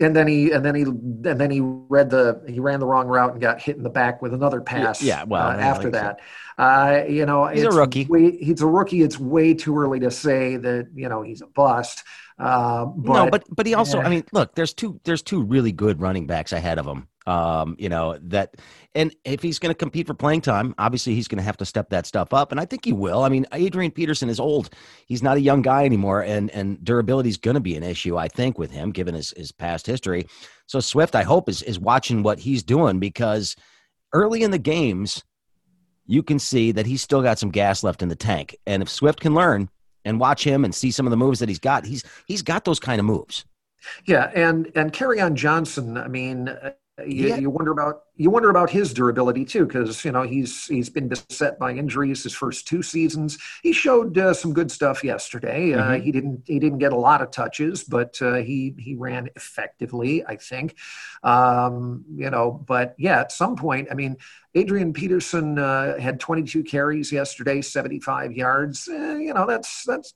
and 0.00 0.14
then 0.14 0.28
he 0.28 0.52
and 0.52 0.64
then 0.64 0.74
he 0.74 0.82
and 0.82 1.24
then 1.24 1.50
he 1.50 1.60
read 1.60 2.10
the 2.10 2.42
he 2.48 2.60
ran 2.60 2.80
the 2.80 2.86
wrong 2.86 3.08
route 3.08 3.32
and 3.32 3.40
got 3.40 3.60
hit 3.60 3.76
in 3.76 3.82
the 3.82 3.90
back 3.90 4.22
with 4.22 4.32
another 4.32 4.60
pass. 4.60 5.02
Yeah, 5.02 5.24
well, 5.24 5.48
uh, 5.48 5.56
after 5.56 5.90
that, 5.90 6.20
so. 6.56 6.62
uh, 6.62 7.04
you 7.08 7.26
know, 7.26 7.46
he's 7.46 7.64
a 7.64 7.70
rookie. 7.70 8.04
Way, 8.04 8.36
he's 8.36 8.60
a 8.60 8.66
rookie. 8.66 9.02
It's 9.02 9.18
way 9.18 9.54
too 9.54 9.76
early 9.76 10.00
to 10.00 10.10
say 10.10 10.56
that 10.56 10.88
you 10.94 11.08
know 11.08 11.22
he's 11.22 11.42
a 11.42 11.46
bust. 11.46 12.04
Uh, 12.38 12.84
but, 12.84 13.24
no, 13.24 13.30
but 13.30 13.44
but 13.50 13.66
he 13.66 13.74
also, 13.74 14.00
I 14.00 14.08
mean, 14.08 14.24
look, 14.32 14.54
there's 14.54 14.72
two 14.72 15.00
there's 15.02 15.22
two 15.22 15.42
really 15.42 15.72
good 15.72 16.00
running 16.00 16.26
backs 16.26 16.52
ahead 16.52 16.78
of 16.78 16.86
him. 16.86 17.08
Um, 17.28 17.76
you 17.78 17.90
know 17.90 18.18
that, 18.22 18.54
and 18.94 19.14
if 19.26 19.42
he's 19.42 19.58
going 19.58 19.68
to 19.68 19.76
compete 19.76 20.06
for 20.06 20.14
playing 20.14 20.40
time, 20.40 20.74
obviously 20.78 21.14
he's 21.14 21.28
going 21.28 21.36
to 21.36 21.44
have 21.44 21.58
to 21.58 21.66
step 21.66 21.90
that 21.90 22.06
stuff 22.06 22.32
up, 22.32 22.52
and 22.52 22.58
I 22.58 22.64
think 22.64 22.86
he 22.86 22.92
will. 22.94 23.22
I 23.22 23.28
mean, 23.28 23.44
Adrian 23.52 23.90
Peterson 23.90 24.30
is 24.30 24.40
old; 24.40 24.70
he's 25.04 25.22
not 25.22 25.36
a 25.36 25.40
young 25.40 25.60
guy 25.60 25.84
anymore, 25.84 26.22
and 26.22 26.50
and 26.52 26.82
durability 26.82 27.28
is 27.28 27.36
going 27.36 27.56
to 27.56 27.60
be 27.60 27.76
an 27.76 27.82
issue, 27.82 28.16
I 28.16 28.28
think, 28.28 28.56
with 28.56 28.70
him 28.70 28.92
given 28.92 29.14
his 29.14 29.34
his 29.36 29.52
past 29.52 29.86
history. 29.86 30.26
So 30.64 30.80
Swift, 30.80 31.14
I 31.14 31.22
hope, 31.22 31.50
is 31.50 31.62
is 31.62 31.78
watching 31.78 32.22
what 32.22 32.38
he's 32.38 32.62
doing 32.62 32.98
because 32.98 33.56
early 34.14 34.42
in 34.42 34.50
the 34.50 34.58
games, 34.58 35.22
you 36.06 36.22
can 36.22 36.38
see 36.38 36.72
that 36.72 36.86
he's 36.86 37.02
still 37.02 37.20
got 37.20 37.38
some 37.38 37.50
gas 37.50 37.84
left 37.84 38.00
in 38.00 38.08
the 38.08 38.16
tank, 38.16 38.56
and 38.66 38.82
if 38.82 38.88
Swift 38.88 39.20
can 39.20 39.34
learn 39.34 39.68
and 40.06 40.18
watch 40.18 40.44
him 40.44 40.64
and 40.64 40.74
see 40.74 40.90
some 40.90 41.06
of 41.06 41.10
the 41.10 41.18
moves 41.18 41.40
that 41.40 41.50
he's 41.50 41.58
got, 41.58 41.84
he's 41.84 42.04
he's 42.26 42.40
got 42.40 42.64
those 42.64 42.80
kind 42.80 42.98
of 42.98 43.04
moves. 43.04 43.44
Yeah, 44.06 44.30
and 44.34 44.72
and 44.74 44.94
Kerryon 44.94 45.34
Johnson, 45.34 45.98
I 45.98 46.08
mean, 46.08 46.56
you, 47.06 47.28
yeah. 47.28 47.36
you, 47.36 47.50
wonder 47.50 47.70
about 47.70 48.02
you 48.16 48.30
wonder 48.30 48.50
about 48.50 48.70
his 48.70 48.92
durability 48.92 49.44
too, 49.44 49.66
because 49.66 50.04
you 50.04 50.12
know 50.12 50.22
he's 50.22 50.66
he's 50.66 50.90
been 50.90 51.08
beset 51.08 51.58
by 51.58 51.72
injuries 51.72 52.22
his 52.22 52.32
first 52.32 52.66
two 52.66 52.82
seasons. 52.82 53.38
He 53.62 53.72
showed 53.72 54.16
uh, 54.18 54.34
some 54.34 54.52
good 54.52 54.70
stuff 54.70 55.04
yesterday. 55.04 55.74
Uh, 55.74 55.82
mm-hmm. 55.82 55.92
Uh, 55.92 55.98
he 56.04 56.12
didn't 56.12 56.42
he 56.46 56.58
didn't 56.58 56.78
get 56.78 56.92
a 56.92 56.96
lot 56.96 57.22
of 57.22 57.30
touches, 57.30 57.84
but 57.84 58.20
uh, 58.20 58.34
he 58.34 58.74
he 58.78 58.94
ran 58.94 59.28
effectively, 59.36 60.24
I 60.26 60.36
think. 60.36 60.76
Um, 61.22 62.04
you 62.14 62.30
know, 62.30 62.52
but 62.52 62.94
yeah, 62.98 63.20
at 63.20 63.32
some 63.32 63.56
point, 63.56 63.88
I 63.90 63.94
mean, 63.94 64.16
Adrian 64.54 64.92
Peterson 64.92 65.58
uh, 65.58 65.98
had 65.98 66.18
22 66.20 66.64
carries 66.64 67.12
yesterday, 67.12 67.62
75 67.62 68.32
yards. 68.32 68.88
Eh, 68.88 69.18
you 69.18 69.34
know, 69.34 69.46
that's 69.46 69.84
that's 69.84 70.14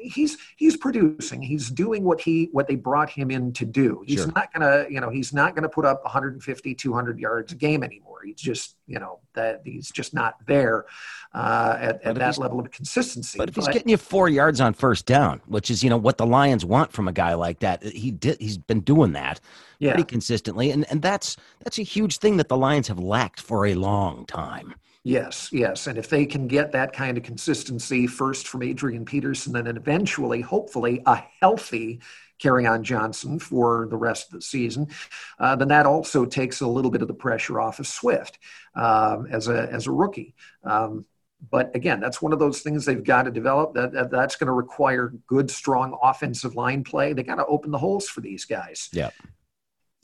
he's 0.00 0.36
he's 0.56 0.76
producing. 0.76 1.42
He's 1.42 1.70
doing 1.70 2.04
what 2.04 2.20
he 2.20 2.48
what 2.52 2.68
they 2.68 2.76
brought 2.76 3.10
him 3.10 3.30
in 3.30 3.52
to 3.54 3.64
do. 3.64 4.02
He's 4.06 4.20
sure. 4.20 4.32
not 4.34 4.52
gonna 4.52 4.86
you 4.88 5.00
know 5.00 5.10
he's 5.10 5.32
not 5.32 5.54
gonna 5.54 5.68
put 5.68 5.84
up 5.84 6.02
150 6.04 6.74
200 6.74 7.18
yards 7.18 7.52
a 7.52 7.56
game 7.56 7.82
anymore. 7.82 8.20
He's 8.24 8.36
just 8.36 8.76
you 8.86 8.98
know 8.98 9.20
that 9.34 9.62
he's 9.64 9.90
just 9.90 10.14
not 10.14 10.36
there 10.46 10.86
uh, 11.34 11.76
at, 11.78 12.02
at 12.02 12.14
that 12.16 12.38
level 12.38 12.60
of 12.60 12.70
consistency. 12.70 13.38
but 13.38 13.48
if 13.48 13.54
but, 13.54 13.64
he's 13.64 13.72
getting 13.72 13.90
you 13.90 13.96
four 13.96 14.28
yards 14.28 14.60
on 14.60 14.72
first 14.72 15.06
down 15.06 15.40
which 15.46 15.70
is 15.70 15.84
you 15.84 15.90
know 15.90 15.96
what 15.96 16.18
the 16.18 16.26
lions 16.26 16.64
want 16.64 16.90
from 16.90 17.06
a 17.06 17.12
guy 17.12 17.34
like 17.34 17.60
that 17.60 17.82
he 17.82 18.10
did 18.10 18.38
he's 18.40 18.58
been 18.58 18.80
doing 18.80 19.12
that 19.12 19.40
yeah. 19.78 19.92
pretty 19.92 20.06
consistently. 20.06 20.70
And 20.70 20.84
and 20.90 21.02
that's 21.02 21.36
that's 21.60 21.78
a 21.78 21.82
huge 21.82 22.18
thing 22.18 22.36
that 22.38 22.48
the 22.48 22.56
lions 22.56 22.88
have 22.88 22.98
lacked 22.98 23.40
for 23.40 23.66
a 23.66 23.74
long 23.74 24.26
time 24.26 24.74
Yes, 25.08 25.48
yes. 25.52 25.86
And 25.86 25.96
if 25.96 26.10
they 26.10 26.26
can 26.26 26.46
get 26.48 26.72
that 26.72 26.92
kind 26.92 27.16
of 27.16 27.24
consistency 27.24 28.06
first 28.06 28.46
from 28.46 28.62
Adrian 28.62 29.06
Peterson 29.06 29.56
and 29.56 29.66
then 29.66 29.78
eventually, 29.78 30.42
hopefully, 30.42 31.02
a 31.06 31.22
healthy 31.40 32.00
Kerryon 32.38 32.82
Johnson 32.82 33.38
for 33.38 33.86
the 33.88 33.96
rest 33.96 34.26
of 34.26 34.32
the 34.34 34.42
season, 34.42 34.88
uh, 35.38 35.56
then 35.56 35.68
that 35.68 35.86
also 35.86 36.26
takes 36.26 36.60
a 36.60 36.66
little 36.66 36.90
bit 36.90 37.00
of 37.00 37.08
the 37.08 37.14
pressure 37.14 37.58
off 37.58 37.78
of 37.78 37.86
Swift 37.86 38.38
um, 38.74 39.26
as, 39.30 39.48
a, 39.48 39.72
as 39.72 39.86
a 39.86 39.92
rookie. 39.92 40.34
Um, 40.62 41.06
but 41.50 41.74
again, 41.74 42.00
that's 42.00 42.20
one 42.20 42.34
of 42.34 42.38
those 42.38 42.60
things 42.60 42.84
they've 42.84 43.02
got 43.02 43.22
to 43.22 43.30
develop. 43.30 43.72
That, 43.72 43.92
that 43.92 44.10
that's 44.10 44.36
going 44.36 44.48
to 44.48 44.52
require 44.52 45.14
good, 45.26 45.50
strong 45.50 45.98
offensive 46.02 46.54
line 46.54 46.84
play. 46.84 47.14
They 47.14 47.22
got 47.22 47.36
to 47.36 47.46
open 47.46 47.70
the 47.70 47.78
holes 47.78 48.08
for 48.08 48.20
these 48.20 48.44
guys. 48.44 48.90
Yeah. 48.92 49.08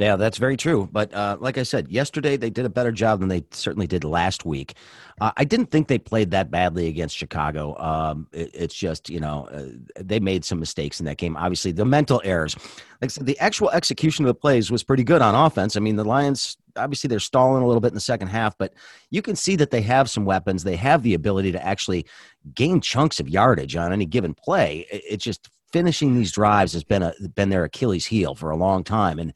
Yeah, 0.01 0.17
that's 0.17 0.39
very 0.39 0.57
true. 0.57 0.89
But 0.91 1.15
uh, 1.15 1.37
like 1.39 1.57
I 1.57 1.63
said, 1.63 1.89
yesterday 1.89 2.37
they 2.37 2.51
did 2.51 2.65
a 2.65 2.69
better 2.69 2.91
job 2.91 3.21
than 3.21 3.29
they 3.29 3.45
certainly 3.53 3.87
did 3.87 4.03
last 4.03 4.45
week. 4.45 4.75
Uh, 5.21 5.31
I 5.37 5.45
didn't 5.45 5.71
think 5.71 5.87
they 5.87 5.99
played 5.99 6.33
that 6.33 6.51
badly 6.51 6.89
against 6.89 7.17
Chicago. 7.17 7.79
Um, 7.79 8.27
it, 8.33 8.51
it's 8.53 8.75
just, 8.75 9.09
you 9.09 9.21
know, 9.21 9.47
uh, 9.53 9.67
they 10.01 10.19
made 10.19 10.45
some 10.45 10.59
mistakes 10.59 10.99
in 10.99 11.07
that 11.07 11.19
game. 11.19 11.37
Obviously, 11.37 11.71
the 11.71 11.85
mental 11.85 12.21
errors. 12.25 12.57
Like 13.01 13.05
I 13.05 13.07
said, 13.07 13.27
the 13.27 13.39
actual 13.39 13.71
execution 13.71 14.25
of 14.25 14.27
the 14.27 14.35
plays 14.35 14.69
was 14.69 14.83
pretty 14.83 15.05
good 15.05 15.23
on 15.23 15.37
offense. 15.37 15.77
I 15.77 15.81
mean, 15.81 15.95
the 15.95 16.05
Lions, 16.05 16.57
obviously, 16.75 17.07
they're 17.07 17.21
stalling 17.21 17.63
a 17.63 17.67
little 17.67 17.81
bit 17.81 17.89
in 17.89 17.95
the 17.95 18.01
second 18.01 18.29
half, 18.29 18.59
but 18.59 18.75
you 19.11 19.23
can 19.23 19.37
see 19.37 19.55
that 19.57 19.71
they 19.71 19.83
have 19.83 20.11
some 20.11 20.25
weapons. 20.25 20.65
They 20.65 20.77
have 20.77 21.05
the 21.05 21.15
ability 21.15 21.53
to 21.53 21.65
actually 21.65 22.05
gain 22.53 22.81
chunks 22.81 23.21
of 23.21 23.29
yardage 23.29 23.77
on 23.77 23.93
any 23.93 24.07
given 24.07 24.35
play. 24.35 24.89
It, 24.91 25.03
it's 25.09 25.25
just 25.25 25.51
finishing 25.73 26.17
these 26.17 26.33
drives 26.33 26.73
has 26.73 26.83
been 26.83 27.03
a 27.05 27.13
been 27.37 27.51
their 27.51 27.65
Achilles 27.65 28.07
heel 28.07 28.35
for 28.35 28.51
a 28.51 28.57
long 28.57 28.83
time. 28.83 29.21
And 29.21 29.33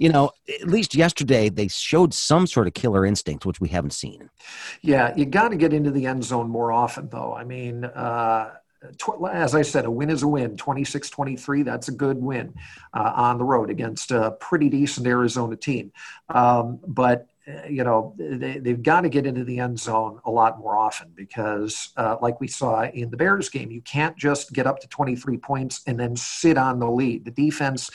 you 0.00 0.08
know, 0.08 0.30
at 0.48 0.66
least 0.66 0.94
yesterday 0.94 1.50
they 1.50 1.68
showed 1.68 2.14
some 2.14 2.46
sort 2.46 2.66
of 2.66 2.72
killer 2.72 3.04
instinct, 3.04 3.44
which 3.44 3.60
we 3.60 3.68
haven't 3.68 3.92
seen. 3.92 4.30
Yeah, 4.80 5.14
you 5.14 5.26
got 5.26 5.50
to 5.50 5.56
get 5.56 5.74
into 5.74 5.90
the 5.90 6.06
end 6.06 6.24
zone 6.24 6.48
more 6.48 6.72
often, 6.72 7.10
though. 7.10 7.34
I 7.34 7.44
mean, 7.44 7.84
uh, 7.84 8.50
as 9.30 9.54
I 9.54 9.60
said, 9.60 9.84
a 9.84 9.90
win 9.90 10.08
is 10.08 10.22
a 10.22 10.28
win. 10.28 10.56
26 10.56 11.10
23, 11.10 11.64
that's 11.64 11.88
a 11.88 11.92
good 11.92 12.16
win 12.16 12.54
uh, 12.94 13.12
on 13.14 13.36
the 13.36 13.44
road 13.44 13.68
against 13.68 14.10
a 14.10 14.30
pretty 14.40 14.70
decent 14.70 15.06
Arizona 15.06 15.54
team. 15.54 15.92
Um, 16.30 16.80
but, 16.86 17.26
uh, 17.46 17.68
you 17.68 17.84
know, 17.84 18.14
they, 18.16 18.70
have 18.70 18.82
got 18.82 19.02
to 19.02 19.10
get 19.10 19.26
into 19.26 19.44
the 19.44 19.58
end 19.58 19.78
zone 19.78 20.18
a 20.24 20.30
lot 20.30 20.58
more 20.58 20.78
often 20.78 21.12
because, 21.14 21.90
uh, 21.98 22.16
like 22.22 22.40
we 22.40 22.48
saw 22.48 22.84
in 22.84 23.10
the 23.10 23.18
Bears 23.18 23.50
game, 23.50 23.70
you 23.70 23.82
can't 23.82 24.16
just 24.16 24.54
get 24.54 24.66
up 24.66 24.80
to 24.80 24.88
23 24.88 25.36
points 25.36 25.82
and 25.86 26.00
then 26.00 26.16
sit 26.16 26.56
on 26.56 26.78
the 26.78 26.90
lead. 26.90 27.26
The 27.26 27.30
defense 27.30 27.90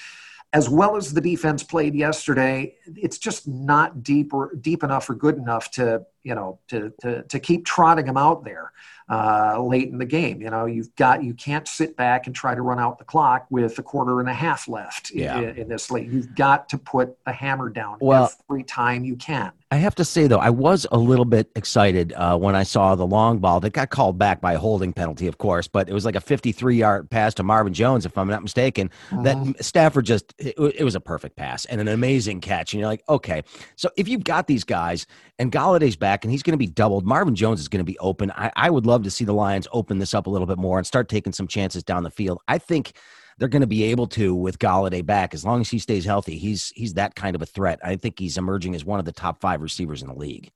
as 0.53 0.69
well 0.69 0.95
as 0.95 1.13
the 1.13 1.21
defense 1.21 1.63
played 1.63 1.95
yesterday, 1.95 2.75
it's 2.95 3.17
just 3.17 3.47
not 3.47 4.03
deep 4.03 4.33
or 4.33 4.55
deep 4.55 4.83
enough 4.83 5.09
or 5.09 5.15
good 5.15 5.37
enough 5.37 5.71
to 5.71 6.05
you 6.25 6.35
know 6.35 6.59
to 6.67 6.91
to, 7.01 7.23
to 7.23 7.39
keep 7.39 7.65
trotting 7.65 8.05
them 8.05 8.17
out 8.17 8.43
there 8.43 8.71
uh, 9.07 9.61
late 9.61 9.89
in 9.89 9.97
the 9.99 10.05
game. 10.05 10.41
You 10.41 10.49
know, 10.49 10.65
you've 10.65 10.93
got 10.95 11.23
you 11.23 11.33
can't 11.33 11.67
sit 11.67 11.95
back 11.95 12.25
and 12.25 12.35
try 12.35 12.55
to 12.55 12.61
run 12.61 12.79
out 12.79 12.97
the 12.97 13.05
clock 13.05 13.45
with 13.49 13.77
a 13.77 13.83
quarter 13.83 14.19
and 14.19 14.27
a 14.27 14.33
half 14.33 14.67
left 14.67 15.11
yeah. 15.11 15.39
in, 15.39 15.57
in, 15.57 15.69
this 15.69 15.91
late. 15.91 16.09
You've 16.09 16.33
got 16.33 16.69
to 16.69 16.77
put 16.77 17.15
a 17.25 17.31
hammer 17.31 17.69
down 17.69 17.97
well, 18.01 18.31
every 18.49 18.63
time 18.63 19.05
you 19.05 19.15
can. 19.15 19.51
I 19.69 19.77
have 19.77 19.95
to 19.95 20.05
say 20.05 20.27
though, 20.27 20.39
I 20.39 20.49
was 20.49 20.87
a 20.91 20.97
little 20.97 21.25
bit 21.25 21.51
excited 21.55 22.13
uh, 22.13 22.37
when 22.37 22.55
I 22.55 22.63
saw 22.63 22.95
the 22.95 23.05
long 23.05 23.39
ball 23.39 23.59
that 23.59 23.73
got 23.73 23.89
called 23.89 24.17
back 24.17 24.41
by 24.41 24.53
a 24.53 24.57
holding 24.59 24.93
penalty, 24.93 25.27
of 25.27 25.37
course, 25.37 25.67
but 25.67 25.89
it 25.89 25.93
was 25.93 26.05
like 26.05 26.15
a 26.15 26.21
53 26.21 26.75
yard 26.75 27.09
pass 27.09 27.33
to 27.35 27.43
Marvin 27.43 27.73
Jones, 27.73 28.05
if 28.05 28.17
I'm 28.17 28.27
not 28.27 28.41
mistaken. 28.41 28.89
That 29.23 29.55
Stafford 29.61 30.05
just 30.05 30.33
it, 30.39 30.55
it 30.57 30.83
was 30.83 30.95
a 30.95 30.99
perfect 30.99 31.35
pass 31.35 31.65
and 31.65 31.79
an 31.79 31.87
amazing 31.87 32.41
catch, 32.41 32.73
and 32.73 32.79
you're 32.79 32.89
like, 32.89 33.03
okay, 33.07 33.43
so 33.75 33.89
if 33.97 34.07
you've 34.07 34.23
got 34.23 34.47
these 34.47 34.63
guys 34.63 35.05
and 35.37 35.51
Golladay's 35.51 35.95
back 35.95 36.14
and 36.23 36.31
he's 36.31 36.43
going 36.43 36.53
to 36.53 36.57
be 36.57 36.67
doubled, 36.67 37.05
Marvin 37.05 37.35
Jones 37.35 37.59
is 37.59 37.67
going 37.67 37.79
to 37.79 37.91
be 37.91 37.97
open. 37.99 38.31
I, 38.31 38.51
I 38.55 38.69
would 38.69 38.85
love 38.85 39.03
to 39.03 39.11
see 39.11 39.25
the 39.25 39.33
Lions 39.33 39.67
open 39.71 39.99
this 39.99 40.13
up 40.13 40.27
a 40.27 40.29
little 40.29 40.47
bit 40.47 40.57
more 40.57 40.77
and 40.77 40.85
start 40.85 41.09
taking 41.09 41.33
some 41.33 41.47
chances 41.47 41.83
down 41.83 42.03
the 42.03 42.11
field. 42.11 42.39
I 42.47 42.57
think 42.57 42.93
they're 43.37 43.49
going 43.49 43.61
to 43.61 43.67
be 43.67 43.83
able 43.83 44.07
to 44.07 44.33
with 44.33 44.59
Golladay 44.59 45.05
back 45.05 45.33
as 45.33 45.43
long 45.43 45.61
as 45.61 45.69
he 45.69 45.79
stays 45.79 46.05
healthy. 46.05 46.37
He's 46.37 46.69
he's 46.75 46.93
that 46.93 47.15
kind 47.15 47.35
of 47.35 47.41
a 47.41 47.45
threat. 47.45 47.79
I 47.83 47.95
think 47.95 48.19
he's 48.19 48.37
emerging 48.37 48.75
as 48.75 48.85
one 48.85 48.99
of 48.99 49.05
the 49.05 49.11
top 49.11 49.41
five 49.41 49.61
receivers 49.61 50.01
in 50.01 50.07
the 50.07 50.15
league. 50.15 50.51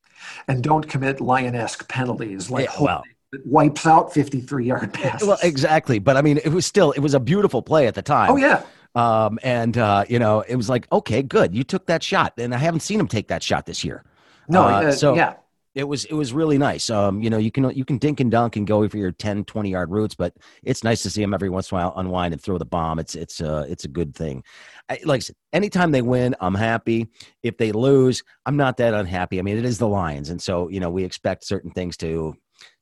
And 0.48 0.64
don't 0.64 0.88
commit 0.88 1.22
lion-esque 1.22 1.88
penalties 1.90 2.50
like 2.50 2.66
yeah, 2.66 2.82
well, 2.82 3.04
it 3.32 3.46
wipes 3.46 3.86
out 3.86 4.14
53 4.14 4.66
yard 4.66 4.94
passes. 4.94 5.28
Well, 5.28 5.38
exactly. 5.44 6.00
But 6.00 6.18
I 6.18 6.22
mean, 6.22 6.40
it 6.44 6.50
was 6.50 6.66
still 6.66 6.92
it 6.92 7.00
was 7.00 7.14
a 7.14 7.20
beautiful 7.20 7.62
play 7.62 7.88
at 7.88 7.96
the 7.96 8.02
time. 8.02 8.32
Oh 8.32 8.38
yeah. 8.38 8.64
Um, 8.96 9.40
and 9.44 9.78
uh, 9.78 10.06
you 10.10 10.20
know, 10.20 10.42
it 10.42 10.56
was 10.56 10.70
like, 10.70 10.92
okay, 10.92 11.22
good, 11.22 11.54
you 11.54 11.64
took 11.64 11.86
that 11.88 12.02
shot, 12.02 12.34
and 12.38 12.56
I 12.56 12.58
haven't 12.58 12.80
seen 12.80 13.00
him 13.00 13.08
take 13.08 13.28
that 13.28 13.44
shot 13.44 13.66
this 13.66 13.84
year. 13.84 14.04
No, 14.48 14.64
uh, 14.64 14.82
uh, 14.82 14.92
so 14.92 15.16
yeah, 15.16 15.36
it 15.76 15.84
was 15.84 16.06
it 16.06 16.14
was 16.14 16.34
really 16.34 16.58
nice. 16.58 16.90
Um, 16.90 17.22
you 17.22 17.30
know, 17.30 17.38
you 17.38 17.52
can 17.52 17.70
you 17.76 17.86
can 17.86 17.98
dink 17.98 18.20
and 18.20 18.32
dunk 18.32 18.56
and 18.56 18.66
go 18.66 18.88
for 18.90 18.98
your 18.98 19.12
10, 19.12 19.46
20 19.46 19.70
yard 19.70 19.92
routes, 19.92 20.16
but 20.16 20.34
it's 20.64 20.84
nice 20.84 21.04
to 21.04 21.10
see 21.10 21.22
him 21.22 21.34
every 21.34 21.50
once 21.50 21.72
in 21.72 21.78
a 21.78 21.82
while 21.82 21.94
unwind 21.96 22.34
and 22.34 22.42
throw 22.42 22.58
the 22.58 22.66
bomb. 22.66 23.00
It's 23.00 23.16
it's 23.16 23.40
uh 23.40 23.66
it's 23.70 23.86
a 23.86 23.90
good 23.90 24.16
thing. 24.16 24.44
I, 24.90 25.00
like 25.06 25.20
I 25.20 25.22
said, 25.22 25.36
anytime 25.54 25.92
they 25.92 26.02
win, 26.02 26.36
I'm 26.42 26.56
happy. 26.56 27.08
If 27.44 27.58
they 27.58 27.72
lose, 27.72 28.24
I'm 28.46 28.58
not 28.58 28.78
that 28.78 28.94
unhappy. 28.94 29.40
I 29.40 29.44
mean, 29.44 29.58
it 29.58 29.66
is 29.66 29.78
the 29.78 29.88
Lions, 29.88 30.30
and 30.30 30.42
so 30.42 30.70
you 30.70 30.80
know 30.80 30.90
we 30.90 31.04
expect 31.04 31.46
certain 31.46 31.72
things 31.72 31.98
to 31.98 32.36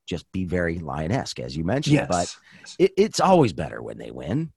just 0.08 0.32
be 0.32 0.46
very 0.46 0.80
lion-esque, 0.80 1.40
as 1.42 1.56
you 1.58 1.66
mentioned. 1.66 1.96
Yes. 1.96 2.08
But 2.10 2.36
it, 2.80 2.94
it's 2.96 3.20
always 3.20 3.52
better 3.52 3.82
when 3.82 3.98
they 3.98 4.12
win. 4.12 4.54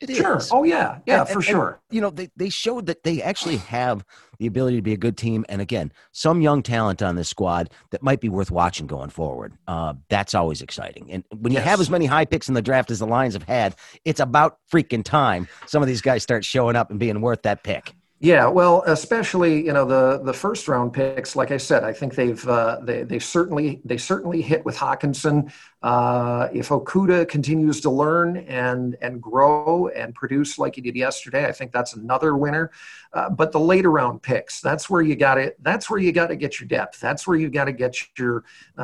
It 0.00 0.14
sure. 0.14 0.36
Is. 0.36 0.50
Oh 0.52 0.62
yeah, 0.62 0.98
yeah, 1.06 1.20
and, 1.20 1.28
for 1.28 1.34
and, 1.38 1.44
sure. 1.44 1.80
And, 1.90 1.94
you 1.96 2.00
know, 2.00 2.10
they 2.10 2.30
they 2.36 2.50
showed 2.50 2.86
that 2.86 3.02
they 3.02 3.20
actually 3.20 3.56
have 3.56 4.04
the 4.38 4.46
ability 4.46 4.76
to 4.76 4.82
be 4.82 4.92
a 4.92 4.96
good 4.96 5.16
team, 5.16 5.44
and 5.48 5.60
again, 5.60 5.92
some 6.12 6.40
young 6.40 6.62
talent 6.62 7.02
on 7.02 7.16
this 7.16 7.28
squad 7.28 7.70
that 7.90 8.02
might 8.02 8.20
be 8.20 8.28
worth 8.28 8.52
watching 8.52 8.86
going 8.86 9.10
forward. 9.10 9.54
Uh, 9.66 9.94
that's 10.08 10.34
always 10.34 10.62
exciting. 10.62 11.10
And 11.10 11.24
when 11.36 11.52
you 11.52 11.58
yes. 11.58 11.66
have 11.66 11.80
as 11.80 11.90
many 11.90 12.06
high 12.06 12.24
picks 12.24 12.48
in 12.48 12.54
the 12.54 12.62
draft 12.62 12.92
as 12.92 13.00
the 13.00 13.06
Lions 13.06 13.34
have 13.34 13.42
had, 13.42 13.74
it's 14.04 14.20
about 14.20 14.58
freaking 14.72 15.02
time 15.02 15.48
some 15.66 15.82
of 15.82 15.88
these 15.88 16.00
guys 16.00 16.22
start 16.22 16.44
showing 16.44 16.76
up 16.76 16.90
and 16.90 17.00
being 17.00 17.20
worth 17.20 17.42
that 17.42 17.64
pick. 17.64 17.92
Yeah, 18.20 18.48
well, 18.48 18.82
especially 18.86 19.64
you 19.64 19.72
know 19.72 19.84
the 19.84 20.18
the 20.24 20.32
first 20.32 20.66
round 20.66 20.92
picks. 20.92 21.36
Like 21.36 21.52
I 21.52 21.56
said, 21.56 21.84
I 21.84 21.92
think 21.92 22.16
they've 22.16 22.48
uh, 22.48 22.80
they 22.82 23.04
they 23.04 23.20
certainly 23.20 23.80
they 23.84 23.96
certainly 23.96 24.42
hit 24.42 24.64
with 24.64 24.76
Hockenson. 24.76 25.52
Uh, 25.84 26.48
if 26.52 26.70
Okudah 26.70 27.28
continues 27.28 27.80
to 27.82 27.90
learn 27.90 28.38
and 28.38 28.96
and 29.02 29.22
grow 29.22 29.86
and 29.94 30.16
produce 30.16 30.58
like 30.58 30.74
he 30.74 30.80
did 30.80 30.96
yesterday, 30.96 31.46
I 31.46 31.52
think 31.52 31.70
that's 31.70 31.94
another 31.94 32.36
winner. 32.36 32.72
Uh, 33.12 33.30
but 33.30 33.52
the 33.52 33.60
later 33.60 33.92
round 33.92 34.20
picks, 34.20 34.60
that's 34.60 34.90
where 34.90 35.00
you 35.00 35.14
got 35.14 35.38
it. 35.38 35.56
That's 35.62 35.88
where 35.88 36.00
you 36.00 36.10
got 36.10 36.26
to 36.26 36.36
get 36.36 36.58
your 36.58 36.66
depth. 36.66 36.98
That's 36.98 37.24
where 37.24 37.36
you 37.36 37.48
got 37.48 37.66
to 37.66 37.72
get 37.72 37.96
your 38.18 38.42
uh, 38.76 38.80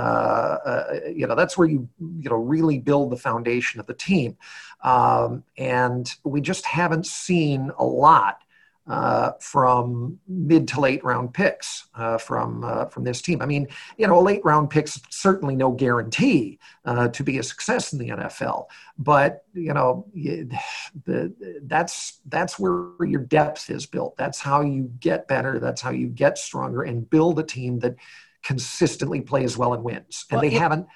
uh, 0.64 1.00
you 1.12 1.26
know 1.26 1.34
that's 1.34 1.58
where 1.58 1.66
you 1.66 1.88
you 1.98 2.30
know 2.30 2.36
really 2.36 2.78
build 2.78 3.10
the 3.10 3.16
foundation 3.16 3.80
of 3.80 3.86
the 3.86 3.94
team. 3.94 4.36
Um, 4.84 5.42
and 5.58 6.14
we 6.22 6.40
just 6.40 6.64
haven't 6.66 7.06
seen 7.06 7.72
a 7.78 7.84
lot 7.84 8.43
uh, 8.86 9.32
from 9.40 10.18
mid 10.28 10.68
to 10.68 10.80
late 10.80 11.02
round 11.02 11.32
picks 11.32 11.88
uh, 11.94 12.18
from 12.18 12.64
uh, 12.64 12.86
from 12.86 13.04
this 13.04 13.22
team. 13.22 13.40
I 13.40 13.46
mean, 13.46 13.66
you 13.96 14.06
know, 14.06 14.18
a 14.18 14.20
late 14.20 14.44
round 14.44 14.70
pick's 14.70 15.00
certainly 15.10 15.56
no 15.56 15.70
guarantee 15.70 16.58
uh, 16.84 17.08
to 17.08 17.22
be 17.24 17.38
a 17.38 17.42
success 17.42 17.92
in 17.92 17.98
the 17.98 18.10
NFL, 18.10 18.66
but 18.98 19.44
you 19.54 19.72
know, 19.72 20.06
the, 20.14 21.34
that's 21.62 22.20
that's 22.26 22.58
where 22.58 22.90
your 23.06 23.20
depth 23.20 23.70
is 23.70 23.86
built. 23.86 24.16
That's 24.16 24.40
how 24.40 24.60
you 24.60 24.90
get 25.00 25.28
better. 25.28 25.58
That's 25.58 25.80
how 25.80 25.90
you 25.90 26.08
get 26.08 26.36
stronger 26.36 26.82
and 26.82 27.08
build 27.08 27.38
a 27.38 27.44
team 27.44 27.78
that 27.80 27.96
consistently 28.42 29.22
plays 29.22 29.56
well 29.56 29.72
and 29.72 29.82
wins. 29.82 30.26
And 30.30 30.40
well, 30.40 30.50
they 30.50 30.56
haven't. 30.56 30.86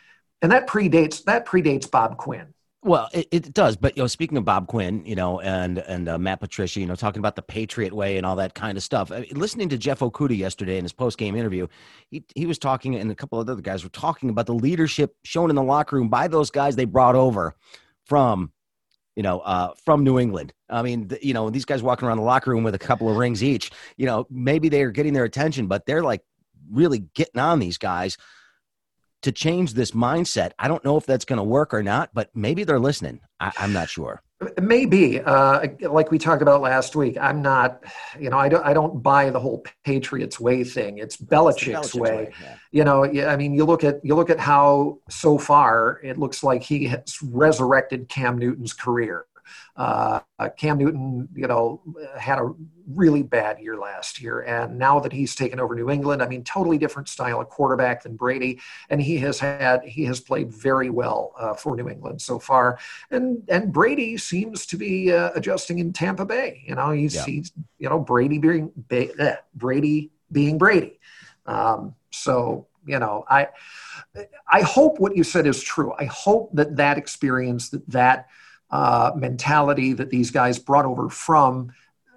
And 0.42 0.53
that 0.53 0.66
predates 0.66 1.24
that 1.24 1.46
predates 1.46 1.90
Bob 1.90 2.18
Quinn. 2.18 2.55
Well, 2.88 3.11
it, 3.12 3.29
it 3.31 3.53
does, 3.53 3.77
but 3.77 3.98
you 3.98 4.03
know, 4.03 4.07
speaking 4.07 4.38
of 4.38 4.46
Bob 4.46 4.66
Quinn, 4.66 5.05
you 5.05 5.14
know, 5.14 5.40
and 5.40 5.77
and 5.77 6.09
uh, 6.09 6.16
Matt 6.16 6.40
Patricia, 6.40 6.81
you 6.81 6.87
know, 6.87 6.94
talking 6.94 7.18
about 7.18 7.37
the 7.37 7.42
Patriot 7.42 7.92
way 7.92 8.16
and 8.16 8.24
all 8.24 8.37
that 8.37 8.55
kind 8.55 8.79
of 8.79 8.83
stuff. 8.83 9.12
I 9.12 9.20
mean, 9.20 9.29
listening 9.35 9.68
to 9.68 9.77
Jeff 9.77 9.98
Okudah 9.98 10.35
yesterday 10.35 10.79
in 10.79 10.87
his 10.87 10.94
post 10.94 11.18
game 11.18 11.37
interview, 11.37 11.66
he 12.11 12.24
he 12.35 12.46
was 12.46 12.59
talking, 12.59 12.96
and 12.96 13.11
a 13.11 13.14
couple 13.14 13.38
of 13.38 13.46
other 13.46 13.61
guys 13.61 13.85
were 13.85 13.90
talking 13.90 14.31
about 14.31 14.46
the 14.46 14.55
leadership 14.55 15.14
shown 15.22 15.51
in 15.51 15.57
the 15.57 15.62
locker 15.62 15.96
room 15.96 16.09
by 16.09 16.29
those 16.29 16.51
guys 16.51 16.77
they 16.77 16.87
brought 16.87 17.14
over 17.14 17.55
from, 18.07 18.53
you 19.16 19.22
know, 19.22 19.40
uh, 19.40 19.74
from 19.85 20.03
New 20.03 20.18
England. 20.18 20.55
I 20.70 20.81
mean, 20.81 21.09
the, 21.09 21.18
you 21.20 21.35
know, 21.35 21.51
these 21.51 21.66
guys 21.66 21.83
walking 21.83 22.09
around 22.09 22.16
the 22.16 22.22
locker 22.22 22.53
room 22.53 22.64
with 22.64 22.74
a 22.74 22.79
couple 22.79 23.11
of 23.11 23.18
rings 23.18 23.44
each. 23.44 23.70
You 23.98 24.07
know, 24.07 24.27
maybe 24.31 24.70
they 24.70 24.83
are 24.83 24.92
getting 24.92 25.12
their 25.12 25.24
attention, 25.24 25.66
but 25.66 25.85
they're 25.85 26.03
like 26.03 26.22
really 26.70 27.01
getting 27.14 27.38
on 27.38 27.59
these 27.59 27.77
guys 27.77 28.16
to 29.22 29.33
change 29.33 29.74
this 29.74 29.92
mindset. 29.92 30.52
I 30.59 30.68
don't 30.68 30.85
know 30.85 30.96
if 30.96 31.07
that's 31.07 31.24
going 31.24 31.38
to 31.38 31.44
work 31.44 31.74
or 31.74 31.83
not, 31.83 32.11
but 32.14 32.31
maybe 32.35 32.64
they're 32.64 32.78
listening. 32.78 33.20
I, 33.40 33.52
am 33.59 33.72
not 33.72 33.88
sure. 33.88 34.22
Maybe, 34.61 35.20
uh, 35.20 35.66
like 35.81 36.12
we 36.12 36.18
talked 36.18 36.42
about 36.42 36.61
last 36.61 36.94
week, 36.94 37.18
I'm 37.20 37.42
not, 37.42 37.83
you 38.18 38.31
know, 38.31 38.38
I 38.38 38.48
don't, 38.48 38.64
I 38.64 38.72
don't 38.72 39.02
buy 39.02 39.31
the 39.31 39.40
whole 39.40 39.64
Patriots 39.85 40.38
way 40.38 40.62
thing. 40.62 40.98
It's 40.98 41.16
Belichick's, 41.16 41.90
Belichick's 41.90 41.94
way. 41.94 42.11
way 42.11 42.33
yeah. 42.40 42.57
You 42.70 42.85
know, 42.85 43.04
I 43.04 43.37
mean, 43.37 43.54
you 43.54 43.64
look 43.64 43.83
at 43.83 43.96
you 44.04 44.14
look 44.14 44.31
at 44.31 44.38
how 44.38 44.98
so 45.09 45.38
far 45.38 46.00
it 46.04 46.18
looks 46.18 46.44
like 46.44 46.62
he 46.62 46.85
has 46.87 47.18
resurrected 47.22 48.09
Cam 48.09 48.38
Newton's 48.38 48.72
career. 48.72 49.24
Uh, 49.78 50.18
Cam 50.56 50.76
Newton, 50.76 51.28
you 51.36 51.46
know, 51.46 51.80
had 52.18 52.40
a 52.40 52.52
really 52.88 53.22
bad 53.22 53.60
year 53.60 53.76
last 53.76 54.20
year, 54.20 54.40
and 54.40 54.76
now 54.76 54.98
that 54.98 55.12
he's 55.12 55.36
taken 55.36 55.60
over 55.60 55.76
New 55.76 55.88
England, 55.88 56.20
I 56.20 56.26
mean, 56.26 56.42
totally 56.42 56.78
different 56.78 57.08
style 57.08 57.40
of 57.40 57.48
quarterback 57.48 58.02
than 58.02 58.16
Brady, 58.16 58.60
and 58.90 59.00
he 59.00 59.18
has 59.18 59.38
had 59.38 59.84
he 59.84 60.04
has 60.06 60.18
played 60.18 60.52
very 60.52 60.90
well 60.90 61.32
uh, 61.38 61.54
for 61.54 61.76
New 61.76 61.88
England 61.88 62.20
so 62.20 62.40
far, 62.40 62.80
and 63.12 63.44
and 63.48 63.72
Brady 63.72 64.16
seems 64.16 64.66
to 64.66 64.76
be 64.76 65.12
uh, 65.12 65.30
adjusting 65.36 65.78
in 65.78 65.92
Tampa 65.92 66.26
Bay. 66.26 66.64
You 66.66 66.74
know, 66.74 66.90
he's 66.90 67.14
yeah. 67.14 67.24
he's 67.24 67.52
you 67.78 67.88
know 67.88 68.00
Brady 68.00 68.38
being 68.38 68.72
eh, 68.90 69.36
Brady 69.54 70.10
being 70.32 70.58
Brady. 70.58 70.98
Um, 71.46 71.94
so 72.10 72.66
you 72.84 72.98
know, 72.98 73.24
I 73.28 73.46
I 74.50 74.62
hope 74.62 74.98
what 74.98 75.16
you 75.16 75.22
said 75.22 75.46
is 75.46 75.62
true. 75.62 75.92
I 75.96 76.06
hope 76.06 76.50
that 76.54 76.74
that 76.76 76.98
experience 76.98 77.68
that 77.68 77.88
that 77.90 78.26
uh, 78.70 79.12
mentality 79.16 79.92
that 79.92 80.11
these 80.11 80.31
guys 80.31 80.59
brought 80.59 80.85
over 80.85 81.09
from 81.09 81.72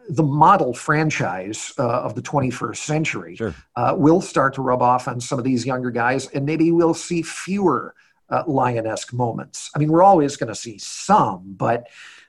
the 0.10 0.24
model 0.24 0.74
franchise 0.74 1.72
uh, 1.78 2.02
of 2.02 2.16
the 2.16 2.22
21st 2.22 2.78
century 2.78 3.36
sure. 3.36 3.56
uh, 3.76 3.94
will 3.98 4.20
start 4.20 4.54
to 4.54 4.62
rub 4.62 4.82
off 4.82 5.08
on 5.08 5.22
some 5.22 5.40
of 5.40 5.46
these 5.46 5.66
younger 5.66 5.92
guys, 5.92 6.28
and 6.30 6.46
maybe 6.46 6.72
we'll 6.72 6.94
see 6.94 7.22
fewer 7.22 7.96
uh, 8.30 8.44
Lionesque 8.48 9.14
moments. 9.14 9.70
I 9.76 9.80
mean, 9.80 9.92
we're 9.92 10.04
always 10.04 10.38
going 10.38 10.48
to 10.48 10.56
see 10.56 10.78
some, 10.80 11.54
but 11.58 11.88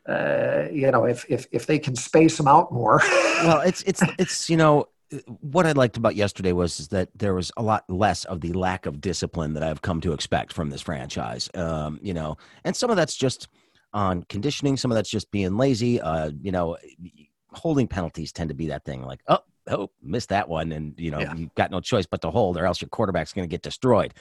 uh, 0.08 0.64
you 0.72 0.90
know, 0.90 1.04
if 1.04 1.24
if 1.28 1.46
if 1.52 1.66
they 1.66 1.78
can 1.78 1.94
space 1.94 2.36
them 2.36 2.48
out 2.48 2.72
more. 2.72 3.00
well, 3.44 3.60
it's 3.60 3.82
it's 3.82 4.02
it's 4.18 4.50
you 4.50 4.56
know 4.56 4.88
what 5.40 5.66
I 5.66 5.72
liked 5.72 5.96
about 5.96 6.16
yesterday 6.16 6.52
was 6.52 6.80
is 6.80 6.88
that 6.88 7.10
there 7.14 7.34
was 7.34 7.52
a 7.56 7.62
lot 7.62 7.88
less 7.88 8.24
of 8.24 8.40
the 8.40 8.52
lack 8.52 8.86
of 8.86 9.00
discipline 9.00 9.54
that 9.54 9.62
I've 9.62 9.82
come 9.82 10.00
to 10.00 10.12
expect 10.12 10.52
from 10.52 10.70
this 10.70 10.82
franchise. 10.82 11.50
Um, 11.54 12.00
you 12.02 12.14
know, 12.14 12.36
and 12.64 12.74
some 12.74 12.90
of 12.90 12.96
that's 12.96 13.16
just 13.16 13.48
on 13.92 14.22
conditioning. 14.24 14.76
Some 14.76 14.90
of 14.90 14.96
that's 14.96 15.10
just 15.10 15.30
being 15.30 15.56
lazy. 15.56 16.00
Uh, 16.00 16.30
you 16.40 16.52
know, 16.52 16.76
holding 17.52 17.88
penalties 17.88 18.32
tend 18.32 18.48
to 18.48 18.54
be 18.54 18.68
that 18.68 18.84
thing 18.84 19.02
like, 19.02 19.20
oh, 19.28 19.40
oh, 19.68 19.90
missed 20.02 20.30
that 20.30 20.48
one. 20.48 20.72
And, 20.72 20.94
you 20.98 21.10
know, 21.10 21.20
yeah. 21.20 21.34
you've 21.34 21.54
got 21.54 21.70
no 21.70 21.80
choice 21.80 22.06
but 22.06 22.20
to 22.22 22.30
hold 22.30 22.56
or 22.56 22.66
else 22.66 22.80
your 22.80 22.88
quarterback's 22.88 23.32
going 23.32 23.48
to 23.48 23.50
get 23.50 23.62
destroyed. 23.62 24.14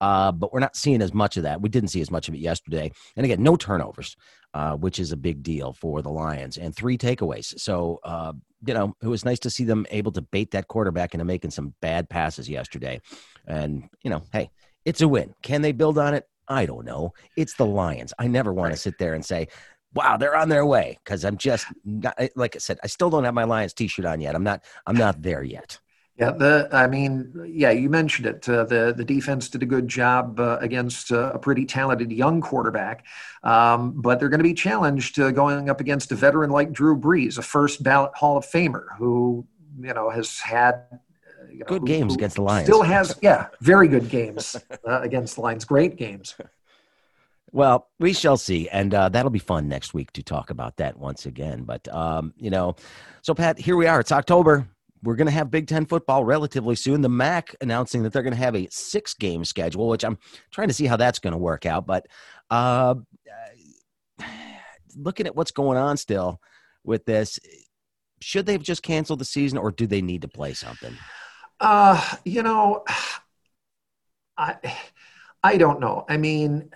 Uh, 0.00 0.32
but 0.32 0.52
we're 0.52 0.60
not 0.60 0.76
seeing 0.76 1.00
as 1.00 1.14
much 1.14 1.36
of 1.36 1.44
that. 1.44 1.60
We 1.60 1.68
didn't 1.68 1.88
see 1.88 2.00
as 2.00 2.10
much 2.10 2.28
of 2.28 2.34
it 2.34 2.38
yesterday. 2.38 2.90
And 3.16 3.24
again, 3.24 3.42
no 3.42 3.56
turnovers, 3.56 4.16
uh, 4.52 4.76
which 4.76 4.98
is 4.98 5.12
a 5.12 5.16
big 5.16 5.42
deal 5.42 5.72
for 5.72 6.02
the 6.02 6.10
Lions, 6.10 6.58
and 6.58 6.74
three 6.74 6.98
takeaways. 6.98 7.58
So, 7.58 8.00
uh, 8.04 8.32
you 8.66 8.74
know, 8.74 8.94
it 9.02 9.06
was 9.06 9.24
nice 9.24 9.38
to 9.40 9.50
see 9.50 9.64
them 9.64 9.86
able 9.90 10.12
to 10.12 10.20
bait 10.20 10.50
that 10.50 10.68
quarterback 10.68 11.14
into 11.14 11.24
making 11.24 11.52
some 11.52 11.74
bad 11.80 12.08
passes 12.08 12.48
yesterday. 12.48 13.00
And, 13.46 13.88
you 14.02 14.10
know, 14.10 14.22
hey, 14.32 14.50
it's 14.84 15.00
a 15.00 15.08
win. 15.08 15.34
Can 15.42 15.62
they 15.62 15.72
build 15.72 15.96
on 15.96 16.12
it? 16.12 16.28
I 16.48 16.66
don't 16.66 16.84
know. 16.84 17.12
It's 17.36 17.54
the 17.54 17.66
Lions. 17.66 18.12
I 18.18 18.26
never 18.26 18.52
want 18.52 18.68
right. 18.70 18.76
to 18.76 18.80
sit 18.80 18.98
there 18.98 19.14
and 19.14 19.24
say, 19.24 19.48
wow, 19.94 20.16
they're 20.16 20.36
on 20.36 20.48
their 20.48 20.66
way 20.66 20.98
because 21.04 21.24
I'm 21.24 21.36
just 21.36 21.66
not, 21.84 22.18
like 22.36 22.56
I 22.56 22.58
said, 22.58 22.78
I 22.82 22.88
still 22.88 23.10
don't 23.10 23.24
have 23.24 23.34
my 23.34 23.44
Lions 23.44 23.72
T-shirt 23.72 24.04
on 24.04 24.20
yet. 24.20 24.34
I'm 24.34 24.44
not. 24.44 24.64
I'm 24.86 24.96
not 24.96 25.22
there 25.22 25.42
yet. 25.42 25.78
Yeah, 26.16 26.30
the 26.30 26.68
I 26.70 26.86
mean, 26.86 27.32
yeah, 27.52 27.70
you 27.72 27.90
mentioned 27.90 28.26
it. 28.26 28.48
Uh, 28.48 28.64
the 28.64 28.94
the 28.96 29.04
defense 29.04 29.48
did 29.48 29.64
a 29.64 29.66
good 29.66 29.88
job 29.88 30.38
uh, 30.38 30.58
against 30.60 31.10
uh, 31.10 31.32
a 31.34 31.40
pretty 31.40 31.64
talented 31.64 32.12
young 32.12 32.40
quarterback, 32.40 33.04
um, 33.42 34.00
but 34.00 34.20
they're 34.20 34.28
going 34.28 34.38
to 34.38 34.44
be 34.44 34.54
challenged 34.54 35.18
uh, 35.18 35.32
going 35.32 35.68
up 35.68 35.80
against 35.80 36.12
a 36.12 36.14
veteran 36.14 36.50
like 36.50 36.72
Drew 36.72 36.96
Brees, 36.96 37.36
a 37.38 37.42
first 37.42 37.82
ballot 37.82 38.12
Hall 38.14 38.36
of 38.36 38.46
Famer 38.46 38.84
who 38.96 39.44
you 39.80 39.92
know 39.92 40.08
has 40.08 40.38
had 40.38 40.84
you 41.54 41.60
know, 41.60 41.66
good 41.66 41.82
who, 41.82 41.86
games 41.86 42.12
who 42.12 42.18
against 42.18 42.36
the 42.36 42.42
Lions. 42.42 42.66
Still 42.66 42.82
has, 42.82 43.16
yeah, 43.22 43.46
very 43.60 43.88
good 43.88 44.08
games 44.08 44.56
uh, 44.86 45.00
against 45.00 45.36
the 45.36 45.40
Lions. 45.40 45.64
Great 45.64 45.96
games. 45.96 46.34
Well, 47.52 47.88
we 48.00 48.14
shall 48.14 48.36
see, 48.36 48.68
and 48.68 48.92
uh, 48.92 49.10
that'll 49.10 49.30
be 49.30 49.38
fun 49.38 49.68
next 49.68 49.94
week 49.94 50.10
to 50.14 50.24
talk 50.24 50.50
about 50.50 50.78
that 50.78 50.98
once 50.98 51.24
again. 51.24 51.62
But 51.62 51.86
um, 51.86 52.34
you 52.36 52.50
know, 52.50 52.74
so 53.22 53.32
Pat, 53.32 53.60
here 53.60 53.76
we 53.76 53.86
are. 53.86 54.00
It's 54.00 54.10
October. 54.10 54.66
We're 55.04 55.14
going 55.14 55.28
to 55.28 55.32
have 55.32 55.52
Big 55.52 55.68
Ten 55.68 55.86
football 55.86 56.24
relatively 56.24 56.74
soon. 56.74 57.00
The 57.00 57.08
MAC 57.08 57.54
announcing 57.60 58.02
that 58.02 58.12
they're 58.12 58.24
going 58.24 58.34
to 58.34 58.40
have 58.40 58.56
a 58.56 58.66
six-game 58.72 59.44
schedule, 59.44 59.86
which 59.86 60.04
I'm 60.04 60.18
trying 60.50 60.66
to 60.66 60.74
see 60.74 60.86
how 60.86 60.96
that's 60.96 61.20
going 61.20 61.30
to 61.30 61.38
work 61.38 61.64
out. 61.64 61.86
But 61.86 62.08
uh, 62.50 62.96
looking 64.96 65.28
at 65.28 65.36
what's 65.36 65.52
going 65.52 65.78
on 65.78 65.96
still 65.96 66.40
with 66.82 67.04
this, 67.04 67.38
should 68.20 68.46
they 68.46 68.52
have 68.52 68.62
just 68.64 68.82
canceled 68.82 69.20
the 69.20 69.24
season, 69.24 69.58
or 69.58 69.70
do 69.70 69.86
they 69.86 70.02
need 70.02 70.22
to 70.22 70.28
play 70.28 70.54
something? 70.54 70.96
Uh, 71.64 71.98
you 72.26 72.42
know, 72.42 72.84
I 74.36 74.56
I 75.42 75.56
don't 75.56 75.80
know. 75.80 76.04
I 76.06 76.18
mean, 76.18 76.70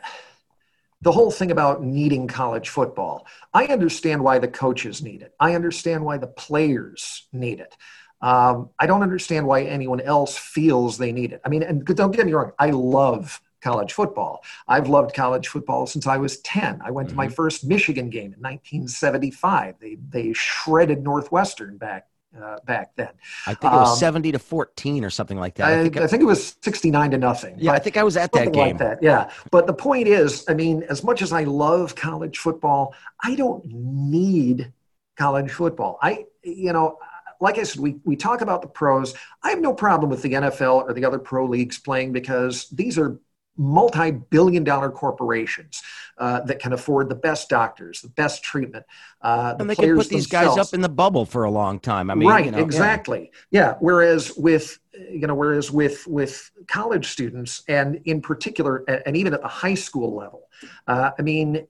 the 1.03 1.13
whole 1.13 1.31
thing 1.31 1.51
about 1.51 1.83
needing 1.83 2.27
college 2.27 2.71
football. 2.71 3.27
I 3.53 3.67
understand 3.67 4.25
why 4.25 4.39
the 4.39 4.49
coaches 4.49 5.03
need 5.03 5.21
it. 5.21 5.35
I 5.39 5.55
understand 5.55 6.07
why 6.07 6.17
the 6.17 6.27
players 6.27 7.29
need 7.35 7.61
it. 7.61 7.77
Um, 8.23 8.71
I 8.81 8.87
don't 8.87 9.03
understand 9.03 9.47
why 9.47 9.65
anyone 9.65 10.01
else 10.01 10.39
feels 10.39 10.97
they 10.97 11.13
need 11.13 11.33
it. 11.33 11.43
I 11.45 11.51
mean, 11.51 11.65
and 11.65 11.85
don't 11.85 12.17
get 12.17 12.25
me 12.25 12.33
wrong, 12.33 12.53
I 12.59 12.71
love 12.71 13.43
college 13.61 13.93
football. 13.93 14.43
I've 14.67 14.89
loved 14.89 15.15
college 15.15 15.49
football 15.49 15.87
since 15.87 16.07
I 16.07 16.17
was 16.17 16.39
10. 16.41 16.81
I 16.83 16.93
went 16.93 17.09
mm-hmm. 17.09 17.13
to 17.13 17.17
my 17.17 17.27
mm-hmm. 17.27 17.35
first 17.35 17.67
Michigan 17.67 18.09
game 18.09 18.33
in 18.33 18.41
1975. 18.41 19.75
They, 19.81 19.99
they 20.09 20.33
shredded 20.33 21.05
Northwestern 21.05 21.77
back 21.77 22.07
uh, 22.37 22.57
back 22.65 22.95
then. 22.97 23.11
I 23.47 23.55
think 23.55 23.73
it 23.73 23.77
was 23.77 23.93
um, 23.93 23.97
70 23.97 24.33
to 24.33 24.39
14 24.39 25.05
or 25.05 25.11
something 25.11 25.39
like 25.39 25.55
that. 25.57 25.69
I, 25.69 25.83
think, 25.83 25.97
I, 25.97 26.05
I 26.05 26.07
think, 26.07 26.23
it 26.23 26.27
was 26.27 26.57
69 26.63 27.13
to 27.13 27.19
nothing. 27.19 27.57
Yeah, 27.59 27.73
I 27.73 27.79
think 27.79 27.97
I 27.97 28.03
was 28.03 28.17
at 28.17 28.33
that 28.33 28.53
game. 28.53 28.77
Like 28.77 28.79
that, 28.79 29.03
yeah. 29.03 29.31
But 29.51 29.67
the 29.67 29.75
point 29.75 30.09
is, 30.09 30.45
I 30.49 30.55
mean, 30.55 30.83
as 30.85 31.03
much 31.03 31.23
as 31.23 31.33
I 31.33 31.45
love 31.45 31.95
college 31.95 32.39
football, 32.39 32.95
I 33.23 33.35
don't 33.35 33.65
need 33.67 34.73
college 35.17 35.51
football. 35.51 35.99
I, 36.03 36.27
you 36.43 36.73
know, 36.73 36.99
like 37.41 37.59
I 37.59 37.63
said, 37.63 37.81
we, 37.81 37.97
we 38.05 38.17
talk 38.17 38.41
about 38.41 38.63
the 38.63 38.69
pros. 38.69 39.15
I 39.43 39.51
have 39.51 39.61
no 39.61 39.73
problem 39.73 40.11
with 40.11 40.23
the 40.23 40.33
NFL 40.33 40.89
or 40.89 40.93
the 40.93 41.05
other 41.05 41.19
pro 41.19 41.47
leagues 41.47 41.79
playing 41.79 42.13
because 42.13 42.69
these 42.71 42.99
are 42.99 43.21
multi-billion 43.59 44.65
dollar 44.65 44.91
corporations 44.91 45.83
uh, 46.19 46.41
that 46.41 46.59
can 46.61 46.73
afford 46.73 47.09
the 47.09 47.15
best 47.15 47.49
doctors 47.49 48.01
the 48.01 48.09
best 48.09 48.43
treatment 48.43 48.85
uh, 49.23 49.55
the 49.55 49.61
and 49.63 49.71
they 49.71 49.75
can 49.75 49.97
put 49.97 50.09
these 50.09 50.29
themselves. 50.29 50.57
guys 50.57 50.69
up 50.69 50.75
in 50.75 50.81
the 50.81 50.89
bubble 50.89 51.27
for 51.27 51.45
a 51.45 51.51
long 51.51 51.79
time 51.81 52.11
i 52.11 52.15
mean 52.15 52.29
right 52.29 52.47
you 52.47 52.51
know, 52.51 52.59
exactly 52.59 53.31
yeah. 53.51 53.61
yeah 53.61 53.75
whereas 53.81 54.33
with 54.37 54.79
you 55.11 55.27
know 55.27 55.35
whereas 55.35 55.71
with 55.71 56.07
with 56.07 56.51
college 56.69 57.09
students 57.09 57.63
and 57.69 58.01
in 58.05 58.21
particular 58.21 58.85
and 59.07 59.17
even 59.17 59.35
at 59.35 59.43
the 59.43 59.49
high 59.49 59.75
school 59.75 60.15
level 60.15 60.49
uh, 60.87 61.11
i 61.19 61.23
mean 61.23 61.67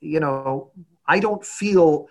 you 0.00 0.20
know 0.20 0.70
i 1.06 1.20
don't 1.20 1.44
feel 1.44 2.08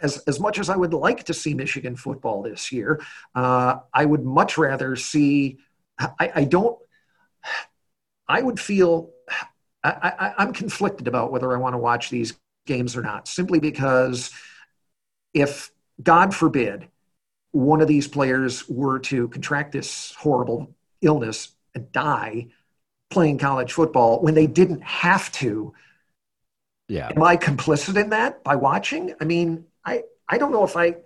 as, 0.00 0.18
as 0.26 0.38
much 0.40 0.58
as 0.58 0.68
I 0.68 0.76
would 0.76 0.94
like 0.94 1.24
to 1.24 1.34
see 1.34 1.54
Michigan 1.54 1.96
football 1.96 2.42
this 2.42 2.72
year, 2.72 3.00
uh, 3.34 3.76
I 3.92 4.04
would 4.04 4.24
much 4.24 4.58
rather 4.58 4.96
see. 4.96 5.58
I, 5.98 6.32
I 6.34 6.44
don't. 6.44 6.78
I 8.32 8.40
would 8.40 8.58
feel 8.58 9.10
I, 9.84 10.34
am 10.38 10.54
conflicted 10.54 11.06
about 11.06 11.32
whether 11.32 11.52
I 11.52 11.58
want 11.58 11.74
to 11.74 11.78
watch 11.78 12.08
these 12.08 12.32
games 12.66 12.96
or 12.96 13.02
not, 13.02 13.28
simply 13.28 13.60
because 13.60 14.30
if, 15.34 15.70
God 16.02 16.34
forbid, 16.34 16.88
one 17.50 17.82
of 17.82 17.88
these 17.88 18.08
players 18.08 18.66
were 18.68 19.00
to 19.00 19.28
contract 19.28 19.72
this 19.72 20.14
horrible 20.14 20.74
illness 21.02 21.50
and 21.74 21.92
die 21.92 22.46
playing 23.10 23.36
college 23.36 23.72
football 23.72 24.22
when 24.22 24.34
they 24.34 24.46
didn't 24.46 24.82
have 24.82 25.30
to. 25.32 25.74
Yeah. 26.88 27.10
Am 27.14 27.22
I 27.22 27.36
complicit 27.36 28.00
in 28.00 28.10
that 28.10 28.42
by 28.42 28.56
watching? 28.56 29.14
I 29.20 29.24
mean, 29.24 29.66
I, 29.84 30.04
I 30.26 30.38
don't 30.38 30.52
know 30.52 30.64
if 30.64 30.76
I 30.76 30.96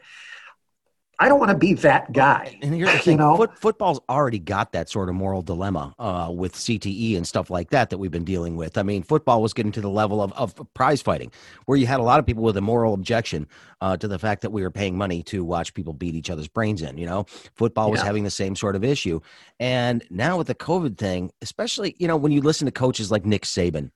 I 1.18 1.29
don't 1.29 1.38
want 1.38 1.50
to 1.50 1.57
be 1.57 1.72
that 1.74 2.12
guy. 2.12 2.59
And 2.61 2.74
here's 2.74 2.92
the 2.92 2.98
thing: 3.00 3.12
you 3.12 3.18
know? 3.18 3.37
Foot, 3.37 3.59
football's 3.59 4.00
already 4.09 4.38
got 4.38 4.72
that 4.72 4.88
sort 4.88 5.09
of 5.09 5.14
moral 5.14 5.42
dilemma 5.42 5.94
uh, 5.98 6.31
with 6.31 6.55
CTE 6.55 7.16
and 7.16 7.26
stuff 7.26 7.48
like 7.48 7.70
that 7.70 7.90
that 7.90 7.98
we've 7.98 8.11
been 8.11 8.24
dealing 8.24 8.57
with. 8.57 8.76
I 8.76 8.83
mean, 8.83 9.02
football 9.02 9.40
was 9.40 9.55
getting 9.55 9.72
to 9.72 9.81
the 9.81 9.88
level 9.88 10.22
of, 10.22 10.33
of 10.35 10.55
prize 10.74 11.00
fighting, 11.00 11.33
where 11.64 11.79
you 11.79 11.87
had 11.87 12.00
a 12.00 12.02
lot 12.02 12.18
of 12.18 12.26
people 12.26 12.42
with 12.42 12.57
a 12.57 12.61
moral 12.61 12.92
objection 12.92 13.46
uh, 13.81 13.96
to 13.96 14.09
the 14.09 14.18
fact 14.18 14.42
that 14.42 14.50
we 14.50 14.62
were 14.62 14.70
paying 14.70 14.96
money 14.96 15.22
to 15.24 15.44
watch 15.44 15.72
people 15.72 15.92
beat 15.92 16.14
each 16.14 16.31
other's 16.31 16.48
brains 16.48 16.83
in. 16.83 16.98
You 16.98 17.07
know, 17.07 17.24
football 17.55 17.90
was 17.90 18.02
having 18.02 18.24
the 18.24 18.31
same 18.31 18.55
sort 18.55 18.76
of 18.76 18.85
issue, 18.85 19.20
and 19.59 20.05
now 20.11 20.37
with 20.37 20.48
the 20.48 20.55
COVID 20.55 20.98
thing, 20.98 21.31
especially 21.40 21.96
you 21.98 22.09
know 22.09 22.16
when 22.16 22.33
you 22.33 22.42
listen 22.42 22.66
to 22.66 22.72
coaches 22.72 23.11
like 23.11 23.24
Nick 23.24 23.42
Saban, 23.42 23.90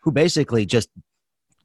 who 0.00 0.10
basically 0.10 0.66
just 0.66 0.88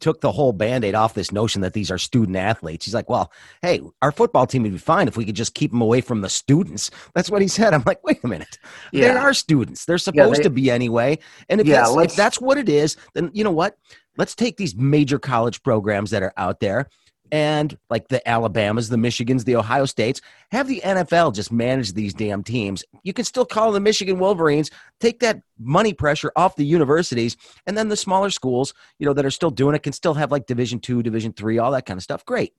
took 0.01 0.19
the 0.21 0.31
whole 0.31 0.51
band-aid 0.51 0.95
off 0.95 1.13
this 1.13 1.31
notion 1.31 1.61
that 1.61 1.73
these 1.73 1.89
are 1.89 1.97
student 1.97 2.35
athletes. 2.35 2.85
He's 2.85 2.93
like, 2.93 3.09
well, 3.09 3.31
hey, 3.61 3.79
our 4.01 4.11
football 4.11 4.45
team 4.45 4.63
would 4.63 4.73
be 4.73 4.77
fine 4.77 5.07
if 5.07 5.15
we 5.15 5.25
could 5.25 5.35
just 5.35 5.53
keep 5.53 5.71
them 5.71 5.81
away 5.81 6.01
from 6.01 6.21
the 6.21 6.29
students. 6.29 6.91
That's 7.13 7.29
what 7.29 7.41
he 7.41 7.47
said. 7.47 7.73
I'm 7.73 7.83
like, 7.85 8.03
wait 8.03 8.23
a 8.23 8.27
minute. 8.27 8.57
Yeah. 8.91 9.13
They 9.13 9.19
are 9.19 9.33
students. 9.33 9.85
They're 9.85 9.97
supposed 9.97 10.37
yeah, 10.37 10.37
they, 10.37 10.43
to 10.43 10.49
be 10.49 10.69
anyway. 10.69 11.19
And 11.47 11.61
if, 11.61 11.67
yeah, 11.67 11.83
that's, 11.83 12.11
if 12.11 12.15
that's 12.17 12.41
what 12.41 12.57
it 12.57 12.67
is, 12.67 12.97
then 13.13 13.31
you 13.33 13.43
know 13.43 13.51
what? 13.51 13.77
Let's 14.17 14.35
take 14.35 14.57
these 14.57 14.75
major 14.75 15.19
college 15.19 15.63
programs 15.63 16.11
that 16.11 16.23
are 16.23 16.33
out 16.35 16.59
there 16.59 16.89
and 17.31 17.77
like 17.89 18.09
the 18.09 18.27
Alabamas, 18.27 18.89
the 18.89 18.97
Michigans, 18.97 19.45
the 19.45 19.55
Ohio 19.55 19.85
States, 19.85 20.21
have 20.51 20.67
the 20.67 20.81
NFL 20.83 21.33
just 21.33 21.51
manage 21.51 21.93
these 21.93 22.13
damn 22.13 22.43
teams. 22.43 22.83
You 23.03 23.13
can 23.13 23.25
still 23.25 23.45
call 23.45 23.71
the 23.71 23.79
Michigan 23.79 24.19
Wolverines, 24.19 24.69
take 24.99 25.19
that 25.21 25.41
money 25.57 25.93
pressure 25.93 26.31
off 26.35 26.55
the 26.55 26.65
universities, 26.65 27.37
and 27.65 27.77
then 27.77 27.87
the 27.87 27.95
smaller 27.95 28.29
schools, 28.29 28.73
you 28.99 29.05
know, 29.05 29.13
that 29.13 29.25
are 29.25 29.31
still 29.31 29.51
doing 29.51 29.75
it 29.75 29.83
can 29.83 29.93
still 29.93 30.13
have 30.13 30.31
like 30.31 30.45
Division 30.45 30.79
two, 30.79 31.01
Division 31.01 31.33
three, 31.33 31.57
all 31.57 31.71
that 31.71 31.85
kind 31.85 31.97
of 31.97 32.03
stuff. 32.03 32.25
Great. 32.25 32.53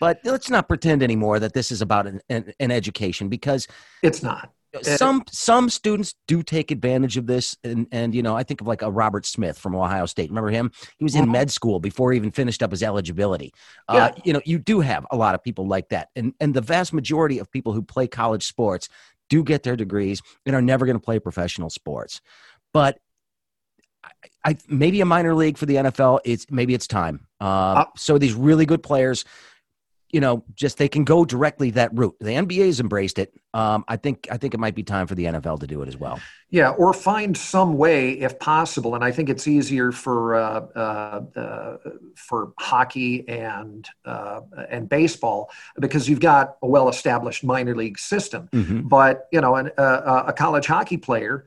But 0.00 0.20
let's 0.24 0.48
not 0.48 0.68
pretend 0.68 1.02
anymore 1.02 1.38
that 1.40 1.52
this 1.52 1.70
is 1.70 1.82
about 1.82 2.06
an, 2.06 2.20
an, 2.28 2.52
an 2.58 2.70
education 2.70 3.28
because 3.28 3.68
it's 4.02 4.22
not 4.22 4.50
some 4.82 5.24
some 5.30 5.68
students 5.68 6.14
do 6.28 6.42
take 6.42 6.70
advantage 6.70 7.16
of 7.16 7.26
this 7.26 7.56
and 7.64 7.86
and 7.92 8.14
you 8.14 8.22
know 8.22 8.36
i 8.36 8.42
think 8.42 8.60
of 8.60 8.66
like 8.66 8.82
a 8.82 8.90
robert 8.90 9.26
smith 9.26 9.58
from 9.58 9.74
ohio 9.74 10.06
state 10.06 10.30
remember 10.30 10.50
him 10.50 10.70
he 10.98 11.04
was 11.04 11.14
in 11.14 11.22
mm-hmm. 11.22 11.32
med 11.32 11.50
school 11.50 11.80
before 11.80 12.12
he 12.12 12.16
even 12.16 12.30
finished 12.30 12.62
up 12.62 12.70
his 12.70 12.82
eligibility 12.82 13.52
uh, 13.88 13.94
yeah. 13.94 14.04
Uh, 14.06 14.12
you 14.24 14.32
know 14.32 14.40
you 14.44 14.58
do 14.58 14.80
have 14.80 15.06
a 15.10 15.16
lot 15.16 15.34
of 15.34 15.42
people 15.42 15.66
like 15.66 15.88
that 15.88 16.08
and 16.16 16.32
and 16.40 16.54
the 16.54 16.60
vast 16.60 16.92
majority 16.92 17.38
of 17.38 17.50
people 17.50 17.72
who 17.72 17.82
play 17.82 18.06
college 18.06 18.46
sports 18.46 18.88
do 19.28 19.42
get 19.42 19.62
their 19.62 19.76
degrees 19.76 20.22
and 20.46 20.54
are 20.54 20.62
never 20.62 20.86
going 20.86 20.96
to 20.96 21.04
play 21.04 21.18
professional 21.18 21.70
sports 21.70 22.20
but 22.72 22.98
I, 24.02 24.50
I, 24.50 24.56
maybe 24.68 25.00
a 25.00 25.04
minor 25.04 25.34
league 25.34 25.58
for 25.58 25.66
the 25.66 25.74
NFL. 25.74 26.20
It's 26.24 26.46
maybe 26.50 26.72
it's 26.72 26.86
time. 26.86 27.26
Uh, 27.40 27.44
uh, 27.44 27.84
so 27.96 28.16
these 28.16 28.32
really 28.32 28.64
good 28.64 28.82
players 28.82 29.26
you 30.12 30.20
know, 30.20 30.44
just 30.54 30.78
they 30.78 30.88
can 30.88 31.04
go 31.04 31.24
directly 31.24 31.70
that 31.72 31.90
route. 31.96 32.16
The 32.20 32.30
NBA's 32.30 32.80
embraced 32.80 33.18
it. 33.18 33.32
Um, 33.54 33.84
I 33.88 33.96
think 33.96 34.28
I 34.30 34.36
think 34.36 34.54
it 34.54 34.60
might 34.60 34.74
be 34.74 34.82
time 34.82 35.06
for 35.06 35.14
the 35.14 35.24
NFL 35.24 35.60
to 35.60 35.66
do 35.66 35.82
it 35.82 35.88
as 35.88 35.96
well. 35.96 36.20
Yeah, 36.50 36.70
or 36.70 36.92
find 36.92 37.36
some 37.36 37.76
way, 37.76 38.12
if 38.12 38.38
possible. 38.38 38.94
And 38.94 39.04
I 39.04 39.12
think 39.12 39.28
it's 39.28 39.46
easier 39.46 39.92
for 39.92 40.34
uh, 40.34 40.60
uh, 40.74 41.20
uh, 41.36 41.76
for 42.16 42.52
hockey 42.58 43.28
and 43.28 43.88
uh, 44.04 44.40
and 44.68 44.88
baseball 44.88 45.50
because 45.78 46.08
you've 46.08 46.20
got 46.20 46.56
a 46.62 46.66
well-established 46.66 47.44
minor 47.44 47.74
league 47.74 47.98
system. 47.98 48.48
Mm-hmm. 48.52 48.88
But 48.88 49.28
you 49.32 49.40
know, 49.40 49.56
an, 49.56 49.70
uh, 49.78 49.80
uh, 49.80 50.24
a 50.28 50.32
college 50.32 50.66
hockey 50.66 50.96
player. 50.96 51.46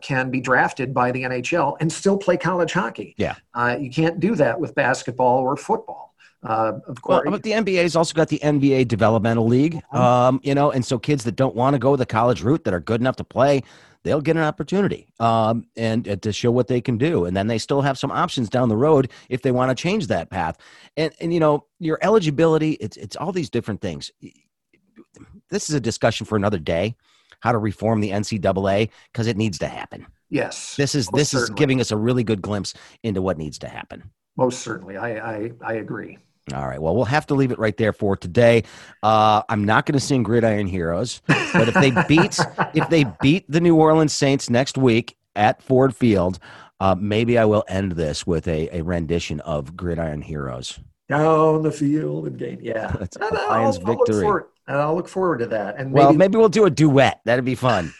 can 0.00 0.30
be 0.30 0.40
drafted 0.40 0.94
by 0.94 1.12
the 1.12 1.22
NHL 1.24 1.76
and 1.80 1.92
still 1.92 2.16
play 2.16 2.38
college 2.38 2.72
hockey. 2.72 3.14
Yeah, 3.18 3.36
you 3.76 3.90
can't 3.90 4.18
do 4.18 4.34
that 4.36 4.58
with 4.60 4.74
basketball 4.74 5.40
or 5.40 5.56
football. 5.56 6.07
Uh, 6.42 6.78
of 6.86 7.02
course, 7.02 7.22
well, 7.24 7.32
but 7.32 7.42
the 7.42 7.50
NBA's 7.50 7.96
also 7.96 8.14
got 8.14 8.28
the 8.28 8.38
NBA 8.38 8.86
Developmental 8.86 9.46
League. 9.46 9.76
Uh-huh. 9.90 10.28
Um, 10.28 10.40
you 10.44 10.54
know, 10.54 10.70
and 10.70 10.84
so 10.84 10.98
kids 10.98 11.24
that 11.24 11.36
don't 11.36 11.56
want 11.56 11.74
to 11.74 11.78
go 11.78 11.96
the 11.96 12.06
college 12.06 12.42
route 12.42 12.64
that 12.64 12.72
are 12.72 12.80
good 12.80 13.00
enough 13.00 13.16
to 13.16 13.24
play, 13.24 13.62
they'll 14.04 14.20
get 14.20 14.36
an 14.36 14.42
opportunity 14.42 15.08
um, 15.20 15.66
and, 15.76 16.06
and 16.06 16.22
to 16.22 16.32
show 16.32 16.50
what 16.50 16.68
they 16.68 16.80
can 16.80 16.96
do, 16.96 17.24
and 17.24 17.36
then 17.36 17.46
they 17.48 17.58
still 17.58 17.82
have 17.82 17.98
some 17.98 18.10
options 18.10 18.48
down 18.48 18.68
the 18.68 18.76
road 18.76 19.10
if 19.28 19.42
they 19.42 19.50
want 19.50 19.76
to 19.76 19.80
change 19.80 20.06
that 20.06 20.30
path. 20.30 20.56
And 20.96 21.12
and 21.20 21.32
you 21.34 21.40
know, 21.40 21.66
your 21.80 21.98
eligibility, 22.02 22.72
it's 22.72 22.96
it's 22.96 23.16
all 23.16 23.32
these 23.32 23.50
different 23.50 23.80
things. 23.80 24.10
This 25.50 25.68
is 25.68 25.74
a 25.74 25.80
discussion 25.80 26.26
for 26.26 26.36
another 26.36 26.58
day. 26.58 26.96
How 27.40 27.52
to 27.52 27.58
reform 27.58 28.00
the 28.00 28.10
NCAA 28.10 28.90
because 29.12 29.26
it 29.28 29.36
needs 29.36 29.58
to 29.58 29.68
happen. 29.68 30.06
Yes, 30.30 30.76
this 30.76 30.94
is 30.94 31.08
this 31.08 31.30
certainly. 31.30 31.44
is 31.44 31.58
giving 31.58 31.80
us 31.80 31.90
a 31.90 31.96
really 31.96 32.24
good 32.24 32.42
glimpse 32.42 32.74
into 33.02 33.22
what 33.22 33.38
needs 33.38 33.58
to 33.60 33.68
happen. 33.68 34.10
Most 34.36 34.60
certainly, 34.60 34.96
I 34.96 35.36
I, 35.36 35.50
I 35.62 35.72
agree. 35.74 36.18
All 36.54 36.66
right. 36.66 36.80
Well, 36.80 36.94
we'll 36.94 37.04
have 37.04 37.26
to 37.26 37.34
leave 37.34 37.50
it 37.50 37.58
right 37.58 37.76
there 37.76 37.92
for 37.92 38.16
today. 38.16 38.64
Uh, 39.02 39.42
I'm 39.48 39.64
not 39.64 39.86
going 39.86 39.94
to 39.94 40.00
sing 40.00 40.22
"Gridiron 40.22 40.66
Heroes," 40.66 41.20
but 41.26 41.68
if 41.68 41.74
they 41.74 41.90
beat 42.06 42.38
if 42.74 42.88
they 42.88 43.04
beat 43.20 43.44
the 43.50 43.60
New 43.60 43.76
Orleans 43.76 44.12
Saints 44.12 44.48
next 44.48 44.78
week 44.78 45.16
at 45.36 45.62
Ford 45.62 45.94
Field, 45.94 46.38
uh, 46.80 46.94
maybe 46.98 47.38
I 47.38 47.44
will 47.44 47.64
end 47.68 47.92
this 47.92 48.26
with 48.26 48.48
a, 48.48 48.68
a 48.76 48.82
rendition 48.82 49.40
of 49.40 49.76
"Gridiron 49.76 50.22
Heroes." 50.22 50.78
Down 51.08 51.62
the 51.62 51.72
field 51.72 52.26
and 52.26 52.38
gain. 52.38 52.58
Yeah, 52.62 52.88
that's 52.98 53.16
a 53.16 53.20
Lions 53.20 53.78
I'll, 53.78 53.84
victory. 53.84 54.16
I'll 54.16 54.22
forward, 54.22 54.44
I'll 54.66 54.94
look 54.94 55.08
forward 55.08 55.38
to 55.38 55.46
that. 55.46 55.76
And 55.78 55.92
maybe, 55.92 56.04
well, 56.04 56.12
maybe 56.12 56.38
we'll 56.38 56.48
do 56.48 56.66
a 56.66 56.70
duet. 56.70 57.20
That'd 57.24 57.44
be 57.44 57.54
fun. 57.54 57.94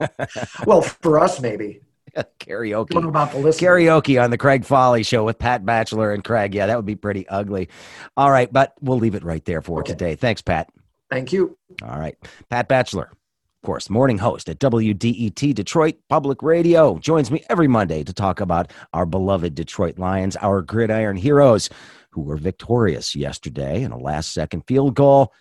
well, 0.66 0.82
for 0.82 1.18
us, 1.18 1.40
maybe. 1.40 1.80
karaoke. 2.38 3.06
about 3.06 3.32
the 3.32 3.38
Karaoke 3.38 4.22
on 4.22 4.30
the 4.30 4.38
Craig 4.38 4.64
Foley 4.64 5.02
show 5.02 5.24
with 5.24 5.38
Pat 5.38 5.64
Batcheller 5.64 6.14
and 6.14 6.24
Craig. 6.24 6.54
Yeah, 6.54 6.66
that 6.66 6.76
would 6.76 6.86
be 6.86 6.96
pretty 6.96 7.28
ugly. 7.28 7.68
All 8.16 8.30
right, 8.30 8.52
but 8.52 8.74
we'll 8.80 8.98
leave 8.98 9.14
it 9.14 9.24
right 9.24 9.44
there 9.44 9.62
for 9.62 9.80
okay. 9.80 9.92
today. 9.92 10.14
Thanks, 10.16 10.42
Pat. 10.42 10.68
Thank 11.10 11.32
you. 11.32 11.56
All 11.82 11.98
right. 11.98 12.16
Pat 12.50 12.68
Batcheller, 12.68 13.10
of 13.10 13.62
course, 13.62 13.90
morning 13.90 14.18
host 14.18 14.48
at 14.48 14.58
WDET 14.58 15.54
Detroit 15.54 15.96
Public 16.08 16.42
Radio, 16.42 16.98
joins 16.98 17.30
me 17.30 17.44
every 17.48 17.68
Monday 17.68 18.02
to 18.02 18.12
talk 18.12 18.40
about 18.40 18.72
our 18.92 19.06
beloved 19.06 19.54
Detroit 19.54 19.98
Lions, 19.98 20.36
our 20.40 20.62
gridiron 20.62 21.16
heroes 21.16 21.68
who 22.10 22.22
were 22.22 22.36
victorious 22.36 23.14
yesterday 23.14 23.82
in 23.82 23.92
a 23.92 23.98
last 23.98 24.32
second 24.32 24.62
field 24.66 24.94
goal 24.94 25.32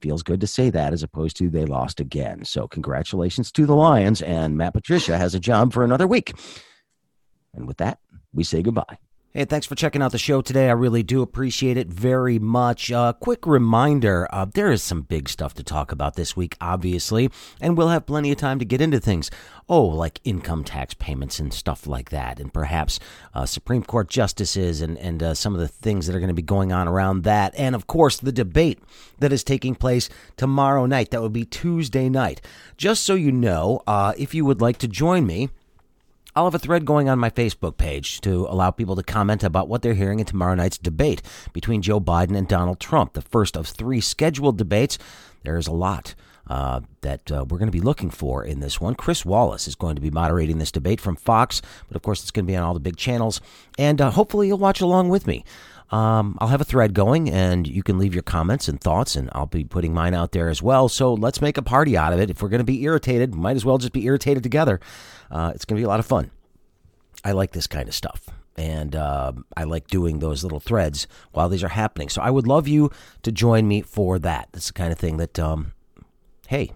feels 0.00 0.22
good 0.22 0.40
to 0.40 0.46
say 0.46 0.70
that 0.70 0.92
as 0.92 1.02
opposed 1.02 1.36
to 1.38 1.50
they 1.50 1.64
lost 1.64 2.00
again. 2.00 2.44
So, 2.44 2.66
congratulations 2.68 3.52
to 3.52 3.66
the 3.66 3.74
Lions, 3.74 4.22
and 4.22 4.56
Matt 4.56 4.74
Patricia 4.74 5.18
has 5.18 5.34
a 5.34 5.40
job 5.40 5.72
for 5.72 5.84
another 5.84 6.06
week. 6.06 6.32
And 7.54 7.66
with 7.66 7.78
that, 7.78 7.98
we 8.32 8.44
say 8.44 8.62
goodbye. 8.62 8.98
Hey, 9.32 9.44
thanks 9.44 9.64
for 9.64 9.76
checking 9.76 10.02
out 10.02 10.10
the 10.10 10.18
show 10.18 10.42
today. 10.42 10.68
I 10.68 10.72
really 10.72 11.04
do 11.04 11.22
appreciate 11.22 11.76
it 11.76 11.86
very 11.86 12.40
much. 12.40 12.90
Uh, 12.90 13.12
quick 13.12 13.46
reminder 13.46 14.26
uh, 14.32 14.44
there 14.52 14.72
is 14.72 14.82
some 14.82 15.02
big 15.02 15.28
stuff 15.28 15.54
to 15.54 15.62
talk 15.62 15.92
about 15.92 16.16
this 16.16 16.36
week, 16.36 16.56
obviously, 16.60 17.30
and 17.60 17.76
we'll 17.76 17.90
have 17.90 18.06
plenty 18.06 18.32
of 18.32 18.38
time 18.38 18.58
to 18.58 18.64
get 18.64 18.80
into 18.80 18.98
things. 18.98 19.30
Oh, 19.68 19.84
like 19.84 20.20
income 20.24 20.64
tax 20.64 20.94
payments 20.94 21.38
and 21.38 21.54
stuff 21.54 21.86
like 21.86 22.10
that, 22.10 22.40
and 22.40 22.52
perhaps 22.52 22.98
uh, 23.32 23.46
Supreme 23.46 23.84
Court 23.84 24.08
justices 24.08 24.80
and, 24.80 24.98
and 24.98 25.22
uh, 25.22 25.34
some 25.34 25.54
of 25.54 25.60
the 25.60 25.68
things 25.68 26.08
that 26.08 26.16
are 26.16 26.20
going 26.20 26.26
to 26.26 26.34
be 26.34 26.42
going 26.42 26.72
on 26.72 26.88
around 26.88 27.22
that. 27.22 27.54
And 27.56 27.76
of 27.76 27.86
course, 27.86 28.16
the 28.16 28.32
debate 28.32 28.80
that 29.20 29.32
is 29.32 29.44
taking 29.44 29.76
place 29.76 30.08
tomorrow 30.38 30.86
night. 30.86 31.12
That 31.12 31.22
would 31.22 31.32
be 31.32 31.44
Tuesday 31.44 32.08
night. 32.08 32.40
Just 32.76 33.04
so 33.04 33.14
you 33.14 33.30
know, 33.30 33.80
uh, 33.86 34.12
if 34.18 34.34
you 34.34 34.44
would 34.44 34.60
like 34.60 34.78
to 34.78 34.88
join 34.88 35.24
me, 35.24 35.50
I'll 36.36 36.44
have 36.44 36.54
a 36.54 36.60
thread 36.60 36.84
going 36.84 37.08
on 37.08 37.18
my 37.18 37.30
Facebook 37.30 37.76
page 37.76 38.20
to 38.20 38.46
allow 38.48 38.70
people 38.70 38.94
to 38.94 39.02
comment 39.02 39.42
about 39.42 39.68
what 39.68 39.82
they're 39.82 39.94
hearing 39.94 40.20
in 40.20 40.26
tomorrow 40.26 40.54
night's 40.54 40.78
debate 40.78 41.22
between 41.52 41.82
Joe 41.82 42.00
Biden 42.00 42.36
and 42.36 42.46
Donald 42.46 42.78
Trump, 42.78 43.14
the 43.14 43.22
first 43.22 43.56
of 43.56 43.66
three 43.66 44.00
scheduled 44.00 44.56
debates. 44.56 44.96
There's 45.42 45.66
a 45.66 45.72
lot 45.72 46.14
uh, 46.50 46.80
that 47.02 47.30
uh, 47.30 47.44
we're 47.48 47.58
going 47.58 47.68
to 47.68 47.72
be 47.72 47.80
looking 47.80 48.10
for 48.10 48.44
in 48.44 48.58
this 48.58 48.80
one. 48.80 48.96
Chris 48.96 49.24
Wallace 49.24 49.68
is 49.68 49.76
going 49.76 49.94
to 49.94 50.02
be 50.02 50.10
moderating 50.10 50.58
this 50.58 50.72
debate 50.72 51.00
from 51.00 51.14
Fox, 51.14 51.62
but 51.86 51.94
of 51.96 52.02
course, 52.02 52.22
it's 52.22 52.32
going 52.32 52.44
to 52.44 52.50
be 52.50 52.56
on 52.56 52.64
all 52.64 52.74
the 52.74 52.80
big 52.80 52.96
channels. 52.96 53.40
And 53.78 54.00
uh, 54.00 54.10
hopefully, 54.10 54.48
you'll 54.48 54.58
watch 54.58 54.80
along 54.80 55.10
with 55.10 55.28
me. 55.28 55.44
Um, 55.92 56.36
I'll 56.40 56.48
have 56.48 56.60
a 56.60 56.64
thread 56.64 56.92
going, 56.92 57.30
and 57.30 57.68
you 57.68 57.84
can 57.84 57.98
leave 57.98 58.14
your 58.14 58.24
comments 58.24 58.66
and 58.68 58.80
thoughts, 58.80 59.14
and 59.14 59.30
I'll 59.32 59.46
be 59.46 59.62
putting 59.62 59.94
mine 59.94 60.12
out 60.12 60.32
there 60.32 60.48
as 60.48 60.60
well. 60.60 60.88
So 60.88 61.14
let's 61.14 61.40
make 61.40 61.56
a 61.56 61.62
party 61.62 61.96
out 61.96 62.12
of 62.12 62.18
it. 62.18 62.30
If 62.30 62.42
we're 62.42 62.48
going 62.48 62.58
to 62.58 62.64
be 62.64 62.82
irritated, 62.82 63.32
might 63.32 63.56
as 63.56 63.64
well 63.64 63.78
just 63.78 63.92
be 63.92 64.04
irritated 64.04 64.42
together. 64.42 64.80
Uh, 65.30 65.52
it's 65.54 65.64
going 65.64 65.76
to 65.76 65.80
be 65.80 65.84
a 65.84 65.88
lot 65.88 66.00
of 66.00 66.06
fun. 66.06 66.32
I 67.24 67.30
like 67.32 67.52
this 67.52 67.68
kind 67.68 67.88
of 67.88 67.94
stuff. 67.94 68.28
And 68.56 68.96
uh, 68.96 69.32
I 69.56 69.64
like 69.64 69.86
doing 69.86 70.18
those 70.18 70.42
little 70.42 70.60
threads 70.60 71.06
while 71.30 71.48
these 71.48 71.62
are 71.62 71.68
happening. 71.68 72.08
So 72.08 72.20
I 72.20 72.30
would 72.30 72.46
love 72.46 72.66
you 72.66 72.90
to 73.22 73.30
join 73.30 73.68
me 73.68 73.82
for 73.82 74.18
that. 74.18 74.48
That's 74.52 74.66
the 74.66 74.72
kind 74.72 74.92
of 74.92 74.98
thing 74.98 75.16
that, 75.18 75.38
um, 75.38 75.72
hey, 76.50 76.72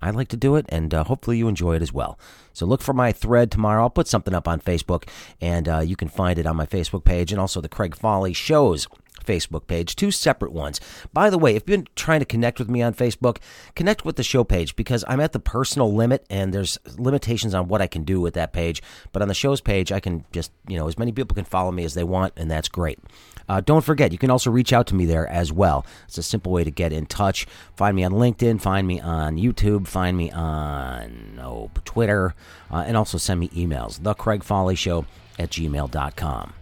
I 0.00 0.10
like 0.10 0.28
to 0.28 0.36
do 0.36 0.54
it, 0.54 0.64
and 0.68 0.94
uh, 0.94 1.02
hopefully 1.02 1.36
you 1.36 1.48
enjoy 1.48 1.74
it 1.74 1.82
as 1.82 1.92
well. 1.92 2.20
So 2.52 2.66
look 2.66 2.80
for 2.80 2.92
my 2.92 3.10
thread 3.10 3.50
tomorrow. 3.50 3.82
I'll 3.82 3.90
put 3.90 4.06
something 4.06 4.32
up 4.32 4.46
on 4.46 4.60
Facebook, 4.60 5.08
and 5.40 5.68
uh, 5.68 5.80
you 5.80 5.96
can 5.96 6.06
find 6.06 6.38
it 6.38 6.46
on 6.46 6.54
my 6.54 6.66
Facebook 6.66 7.02
page 7.02 7.32
and 7.32 7.40
also 7.40 7.60
the 7.60 7.68
Craig 7.68 7.96
Foley 7.96 8.32
shows 8.32 8.86
Facebook 9.24 9.66
page, 9.66 9.96
two 9.96 10.12
separate 10.12 10.52
ones. 10.52 10.80
By 11.12 11.30
the 11.30 11.38
way, 11.38 11.56
if 11.56 11.62
you've 11.62 11.78
been 11.78 11.88
trying 11.96 12.20
to 12.20 12.26
connect 12.26 12.60
with 12.60 12.70
me 12.70 12.80
on 12.80 12.94
Facebook, 12.94 13.38
connect 13.74 14.04
with 14.04 14.14
the 14.14 14.22
show 14.22 14.44
page 14.44 14.76
because 14.76 15.04
I'm 15.08 15.20
at 15.20 15.32
the 15.32 15.40
personal 15.40 15.92
limit 15.92 16.24
and 16.30 16.52
there's 16.52 16.78
limitations 16.96 17.54
on 17.54 17.66
what 17.66 17.82
I 17.82 17.88
can 17.88 18.04
do 18.04 18.20
with 18.20 18.34
that 18.34 18.52
page. 18.52 18.82
But 19.10 19.22
on 19.22 19.28
the 19.28 19.34
show's 19.34 19.60
page, 19.60 19.90
I 19.90 19.98
can 19.98 20.24
just, 20.32 20.52
you 20.68 20.78
know, 20.78 20.86
as 20.86 20.98
many 20.98 21.10
people 21.10 21.34
can 21.34 21.44
follow 21.44 21.72
me 21.72 21.84
as 21.84 21.94
they 21.94 22.04
want, 22.04 22.34
and 22.36 22.48
that's 22.48 22.68
great. 22.68 23.00
Uh, 23.48 23.60
don't 23.60 23.84
forget, 23.84 24.12
you 24.12 24.18
can 24.18 24.30
also 24.30 24.50
reach 24.50 24.72
out 24.72 24.86
to 24.88 24.94
me 24.94 25.04
there 25.04 25.26
as 25.28 25.52
well. 25.52 25.86
It's 26.06 26.18
a 26.18 26.22
simple 26.22 26.52
way 26.52 26.64
to 26.64 26.70
get 26.70 26.92
in 26.92 27.06
touch. 27.06 27.46
Find 27.76 27.96
me 27.96 28.04
on 28.04 28.12
LinkedIn, 28.12 28.60
find 28.60 28.86
me 28.86 29.00
on 29.00 29.36
YouTube, 29.36 29.86
find 29.86 30.16
me 30.16 30.30
on 30.30 31.40
oh, 31.42 31.70
Twitter, 31.84 32.34
uh, 32.70 32.84
and 32.86 32.96
also 32.96 33.18
send 33.18 33.40
me 33.40 33.48
emails. 33.50 34.02
The 34.02 34.14
Craig 34.14 34.44
Show 34.44 35.06
at 35.38 35.50
gmail.com. 35.50 36.52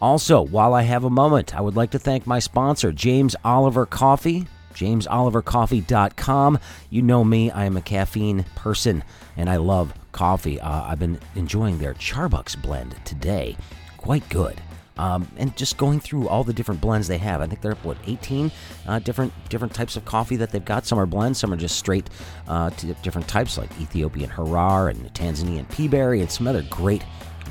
Also, 0.00 0.42
while 0.42 0.74
I 0.74 0.82
have 0.82 1.04
a 1.04 1.10
moment, 1.10 1.54
I 1.54 1.60
would 1.60 1.76
like 1.76 1.92
to 1.92 1.98
thank 1.98 2.26
my 2.26 2.40
sponsor, 2.40 2.92
James 2.92 3.36
Oliver 3.44 3.86
Coffee. 3.86 4.46
JamesOliverCoffee.com. 4.72 6.58
You 6.90 7.02
know 7.02 7.24
me, 7.24 7.50
I 7.50 7.66
am 7.66 7.76
a 7.76 7.82
caffeine 7.82 8.44
person 8.54 9.04
and 9.36 9.48
I 9.48 9.56
love 9.56 9.92
coffee. 10.12 10.60
Uh, 10.60 10.84
I've 10.84 10.98
been 10.98 11.20
enjoying 11.34 11.78
their 11.78 11.94
Charbucks 11.94 12.60
blend 12.60 12.96
today. 13.04 13.56
Quite 13.96 14.28
good. 14.28 14.60
Um, 14.98 15.26
and 15.38 15.56
just 15.56 15.78
going 15.78 16.00
through 16.00 16.28
all 16.28 16.44
the 16.44 16.52
different 16.52 16.80
blends 16.80 17.08
they 17.08 17.18
have. 17.18 17.40
I 17.40 17.46
think 17.46 17.62
they're 17.62 17.74
what 17.76 17.96
18 18.06 18.52
uh, 18.86 18.98
different 18.98 19.32
different 19.48 19.72
types 19.72 19.96
of 19.96 20.04
coffee 20.04 20.36
that 20.36 20.50
they've 20.50 20.64
got. 20.64 20.84
Some 20.86 20.98
are 20.98 21.06
blends, 21.06 21.38
some 21.38 21.52
are 21.52 21.56
just 21.56 21.78
straight 21.78 22.10
uh, 22.46 22.70
to 22.70 22.94
different 22.94 23.26
types, 23.26 23.56
like 23.56 23.70
Ethiopian 23.80 24.28
Harar 24.28 24.88
and 24.90 25.12
Tanzanian 25.14 25.66
Peaberry, 25.68 26.20
and 26.20 26.30
some 26.30 26.46
other 26.46 26.62
great 26.62 27.02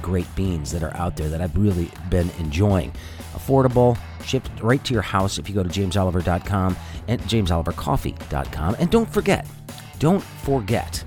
great 0.01 0.33
beans 0.35 0.71
that 0.71 0.83
are 0.83 0.95
out 0.95 1.15
there 1.15 1.29
that 1.29 1.41
I've 1.41 1.55
really 1.57 1.91
been 2.09 2.29
enjoying. 2.39 2.91
Affordable, 3.33 3.97
shipped 4.23 4.49
right 4.61 4.83
to 4.85 4.93
your 4.93 5.01
house 5.01 5.37
if 5.37 5.49
you 5.49 5.55
go 5.55 5.63
to 5.63 5.69
jamesoliver.com 5.69 6.77
and 7.07 7.21
jamesolivercoffee.com. 7.21 8.75
And 8.79 8.89
don't 8.89 9.11
forget, 9.11 9.47
don't 9.99 10.23
forget, 10.23 11.03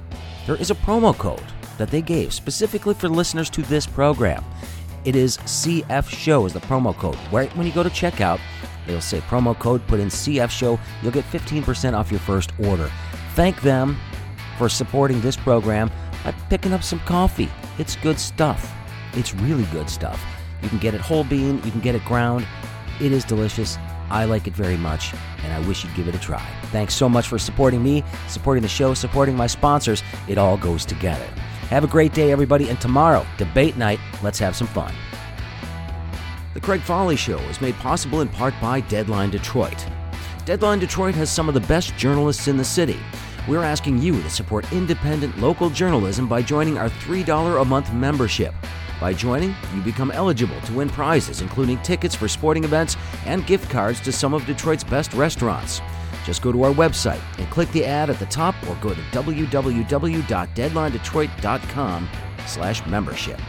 there 0.47 0.57
is 0.57 0.71
a 0.71 0.75
promo 0.75 1.17
code 1.17 1.43
that 1.79 1.91
they 1.91 2.03
gave 2.03 2.33
specifically 2.33 2.95
for 2.95 3.09
listeners 3.09 3.51
to 3.51 3.63
this 3.63 3.87
program. 3.87 4.45
It 5.05 5.17
is 5.17 5.37
CF 5.39 6.09
Show 6.09 6.47
is 6.47 6.55
the 6.55 6.61
promo 6.61 6.97
code. 6.97 7.19
Right 7.31 7.55
when 7.57 7.67
you 7.67 7.73
go 7.73 7.83
to 7.83 7.91
checkout, 7.91 8.41
they'll 8.87 9.03
say 9.03 9.21
promo 9.21 9.59
code, 9.59 9.87
put 9.87 10.01
in 10.01 10.09
CF 10.09 10.51
Show, 10.51 10.81
you'll 11.03 11.13
get 11.13 11.25
15% 11.27 11.93
off 11.93 12.11
your 12.11 12.21
first 12.21 12.53
order. 12.59 12.91
Thank 13.35 13.61
them 13.61 13.99
for 14.57 14.69
supporting 14.69 15.21
this 15.21 15.37
program 15.37 15.91
by 16.25 16.33
picking 16.49 16.73
up 16.73 16.83
some 16.83 17.01
coffee. 17.01 17.51
It's 17.79 17.97
good 17.97 18.19
stuff. 18.19 18.73
It's 19.13 19.35
really 19.35 19.65
good 19.65 19.91
stuff. 19.91 20.25
You 20.63 20.71
can 20.71 20.79
get 20.79 20.95
it 20.95 21.03
whole 21.03 21.25
bean, 21.25 21.57
you 21.65 21.71
can 21.71 21.81
get 21.81 21.95
it 21.95 22.05
ground. 22.07 22.47
It 23.01 23.13
is 23.13 23.25
delicious. 23.25 23.77
I 24.11 24.25
like 24.25 24.47
it 24.47 24.55
very 24.55 24.77
much, 24.77 25.13
and 25.43 25.53
I 25.53 25.67
wish 25.67 25.85
you'd 25.85 25.95
give 25.95 26.09
it 26.09 26.15
a 26.15 26.19
try. 26.19 26.47
Thanks 26.71 26.95
so 26.95 27.09
much 27.09 27.29
for 27.29 27.39
supporting 27.39 27.83
me, 27.83 28.05
supporting 28.29 28.63
the 28.63 28.69
show, 28.69 28.95
supporting 28.95 29.37
my 29.37 29.49
sponsors. 29.49 30.03
It 30.29 30.39
all 30.39 30.57
goes 30.57 30.87
together. 30.87 31.27
Have 31.71 31.83
a 31.83 31.89
great 31.89 32.13
day, 32.13 32.31
everybody, 32.31 32.69
and 32.69 32.79
tomorrow, 32.79 33.27
debate 33.39 33.79
night. 33.79 33.99
Let's 34.23 34.39
have 34.39 34.55
some 34.55 34.67
fun. 34.67 34.95
The 36.53 36.61
Craig 36.61 36.83
Foley 36.83 37.17
Show 37.17 37.39
is 37.39 37.61
made 37.61 37.75
possible 37.77 38.21
in 38.21 38.29
part 38.29 38.55
by 38.61 38.81
Deadline 38.81 39.31
Detroit. 39.31 39.87
Deadline 40.45 40.79
Detroit 40.79 41.15
has 41.15 41.33
some 41.33 41.49
of 41.49 41.55
the 41.55 41.61
best 41.61 41.97
journalists 41.97 42.49
in 42.49 42.59
the 42.59 42.65
city. 42.65 42.99
We're 43.49 43.63
asking 43.63 44.03
you 44.03 44.21
to 44.23 44.29
support 44.29 44.71
independent 44.73 45.39
local 45.39 45.71
journalism 45.71 46.29
by 46.29 46.43
joining 46.43 46.77
our 46.77 46.91
$3 46.91 47.61
a 47.61 47.65
month 47.65 47.93
membership. 47.95 48.55
By 49.01 49.15
joining, 49.15 49.55
you 49.75 49.81
become 49.83 50.11
eligible 50.11 50.61
to 50.61 50.73
win 50.75 50.91
prizes, 50.91 51.41
including 51.41 51.79
tickets 51.79 52.15
for 52.15 52.29
sporting 52.29 52.65
events 52.65 52.97
and 53.25 53.47
gift 53.47 53.71
cards 53.71 54.01
to 54.03 54.13
some 54.13 54.35
of 54.35 54.45
Detroit's 54.45 54.85
best 54.85 55.15
restaurants. 55.15 55.81
Just 56.25 56.43
go 56.43 56.53
to 56.53 56.65
our 56.65 56.73
website 56.73 57.21
and 57.39 57.49
click 57.51 57.71
the 57.73 57.85
ad 57.85 58.09
at 58.11 58.19
the 58.19 58.27
top 58.27 58.55
or 58.69 58.75
go 58.77 58.95
to 58.95 59.01
www.deadlinedetroit.com 59.13 62.09
slash 62.47 62.87
membership. 62.87 63.41